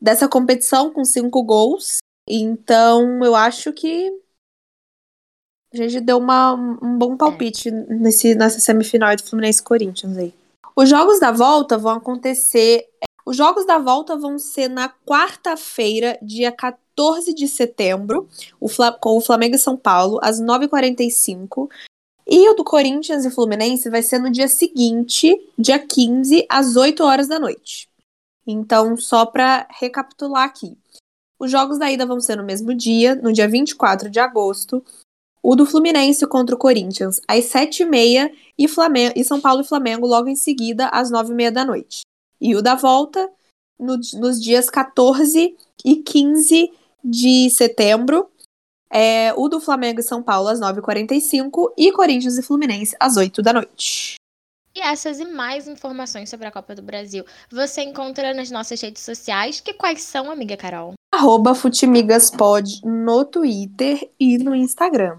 dessa 0.00 0.28
competição 0.28 0.90
com 0.92 1.04
cinco 1.04 1.42
gols. 1.42 1.98
Então, 2.28 3.22
eu 3.24 3.34
acho 3.34 3.72
que 3.72 4.10
a 5.72 5.76
gente 5.76 6.00
deu 6.00 6.18
uma, 6.18 6.54
um 6.54 6.98
bom 6.98 7.16
palpite 7.16 7.70
nesse, 7.70 8.34
nessa 8.34 8.58
semifinal 8.58 9.14
do 9.14 9.22
Fluminense 9.22 9.62
Corinthians 9.62 10.16
aí. 10.16 10.34
Os 10.74 10.88
jogos 10.88 11.20
da 11.20 11.30
volta 11.30 11.76
vão 11.78 11.92
acontecer. 11.92 12.88
Os 13.24 13.36
jogos 13.36 13.66
da 13.66 13.78
volta 13.78 14.16
vão 14.16 14.38
ser 14.38 14.68
na 14.68 14.88
quarta-feira, 14.88 16.18
dia 16.22 16.50
14 16.50 16.89
14 17.00 17.32
de 17.32 17.48
setembro, 17.48 18.28
o 18.60 18.68
com 19.00 19.16
o 19.16 19.20
Flamengo 19.22 19.56
e 19.56 19.58
São 19.58 19.74
Paulo, 19.74 20.20
às 20.22 20.38
9h45. 20.38 21.70
E 22.26 22.48
o 22.50 22.54
do 22.54 22.62
Corinthians 22.62 23.24
e 23.24 23.30
Fluminense 23.30 23.88
vai 23.88 24.02
ser 24.02 24.18
no 24.18 24.30
dia 24.30 24.46
seguinte, 24.46 25.34
dia 25.58 25.78
15, 25.78 26.46
às 26.48 26.76
8 26.76 27.02
horas 27.02 27.26
da 27.26 27.38
noite. 27.38 27.88
Então, 28.46 28.96
só 28.98 29.24
para 29.24 29.66
recapitular 29.70 30.44
aqui. 30.44 30.76
Os 31.38 31.50
jogos 31.50 31.78
da 31.78 31.90
ida 31.90 32.04
vão 32.04 32.20
ser 32.20 32.36
no 32.36 32.44
mesmo 32.44 32.74
dia, 32.74 33.14
no 33.14 33.32
dia 33.32 33.48
24 33.48 34.10
de 34.10 34.20
agosto. 34.20 34.84
O 35.42 35.56
do 35.56 35.64
Fluminense 35.64 36.26
contra 36.26 36.54
o 36.54 36.58
Corinthians, 36.58 37.18
às 37.26 37.46
7h30, 37.46 38.30
e, 38.58 38.68
Flamengo, 38.68 39.14
e 39.16 39.24
São 39.24 39.40
Paulo 39.40 39.62
e 39.62 39.66
Flamengo 39.66 40.06
logo 40.06 40.28
em 40.28 40.36
seguida, 40.36 40.88
às 40.88 41.10
9h30 41.10 41.50
da 41.50 41.64
noite. 41.64 42.02
E 42.38 42.54
o 42.54 42.60
da 42.60 42.74
volta, 42.74 43.26
no, 43.78 43.96
nos 43.96 44.40
dias 44.40 44.68
14 44.68 45.56
e 45.82 45.96
15 45.96 46.70
de 47.02 47.50
setembro. 47.50 48.30
É, 48.92 49.32
o 49.36 49.48
do 49.48 49.60
Flamengo 49.60 50.00
e 50.00 50.02
São 50.02 50.22
Paulo 50.22 50.48
às 50.48 50.60
9h45 50.60 51.72
e 51.78 51.92
Corinthians 51.92 52.36
e 52.36 52.42
Fluminense 52.42 52.96
às 52.98 53.16
8 53.16 53.40
da 53.40 53.52
noite. 53.52 54.16
E 54.74 54.80
essas 54.80 55.18
e 55.18 55.24
mais 55.24 55.66
informações 55.66 56.30
sobre 56.30 56.46
a 56.46 56.50
Copa 56.50 56.74
do 56.74 56.82
Brasil 56.82 57.24
você 57.50 57.82
encontra 57.82 58.32
nas 58.32 58.50
nossas 58.50 58.80
redes 58.80 59.02
sociais, 59.02 59.60
que 59.60 59.74
quais 59.74 60.02
são, 60.02 60.30
amiga 60.30 60.56
Carol? 60.56 60.94
Arroba 61.12 61.54
Futimigaspod 61.54 62.80
no 62.84 63.24
Twitter 63.24 64.10
e 64.18 64.38
no 64.38 64.54
Instagram. 64.54 65.18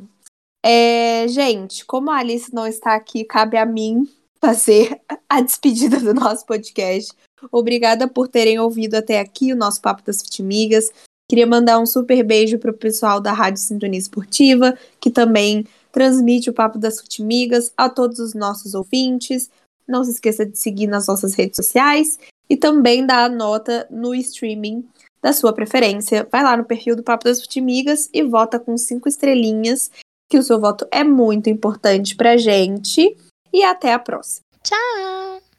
É, 0.64 1.28
gente, 1.28 1.86
como 1.86 2.12
a 2.12 2.18
Alice 2.18 2.54
não 2.54 2.66
está 2.66 2.96
aqui, 2.96 3.26
cabe 3.26 3.58
a 3.58 3.66
mim 3.66 4.08
fazer 4.40 5.00
a 5.30 5.42
despedida 5.42 6.00
do 6.00 6.14
nosso 6.14 6.46
podcast. 6.46 7.14
Obrigada 7.52 8.08
por 8.08 8.28
terem 8.28 8.60
ouvido 8.60 8.96
até 8.96 9.20
aqui 9.20 9.52
o 9.52 9.56
nosso 9.56 9.82
Papo 9.82 10.04
das 10.04 10.22
Futimigas. 10.22 10.92
Queria 11.32 11.48
mandar 11.48 11.80
um 11.80 11.86
super 11.86 12.22
beijo 12.26 12.60
pro 12.60 12.74
pessoal 12.74 13.22
da 13.22 13.32
Rádio 13.32 13.62
Sintonia 13.62 13.98
Esportiva, 13.98 14.78
que 15.00 15.10
também 15.10 15.66
transmite 15.90 16.50
o 16.50 16.54
Papo 16.54 16.78
das 16.78 17.00
Futimigas 17.00 17.72
a 17.78 17.88
todos 17.88 18.20
os 18.20 18.34
nossos 18.34 18.74
ouvintes. 18.74 19.50
Não 19.88 20.04
se 20.04 20.12
esqueça 20.12 20.46
de 20.46 20.60
seguir 20.60 20.88
nas 20.88 21.08
nossas 21.08 21.34
redes 21.34 21.56
sociais 21.56 22.20
e 22.50 22.58
também 22.58 23.06
dar 23.06 23.24
a 23.24 23.30
nota 23.30 23.88
no 23.90 24.14
streaming 24.14 24.86
da 25.22 25.32
sua 25.32 25.54
preferência. 25.54 26.28
Vai 26.30 26.44
lá 26.44 26.58
no 26.58 26.66
perfil 26.66 26.98
do 26.98 27.04
Papo 27.04 27.24
das 27.24 27.40
Futimigas 27.40 28.10
e 28.14 28.24
vota 28.24 28.60
com 28.60 28.78
cinco 28.78 29.08
estrelinhas, 29.08 29.90
que 30.30 30.38
o 30.38 30.44
seu 30.44 30.60
voto 30.60 30.86
é 30.92 31.02
muito 31.02 31.50
importante 31.50 32.14
pra 32.14 32.36
gente. 32.36 33.16
E 33.54 33.64
até 33.64 33.94
a 33.94 34.00
próxima. 34.00 34.44
Tchau! 34.62 35.51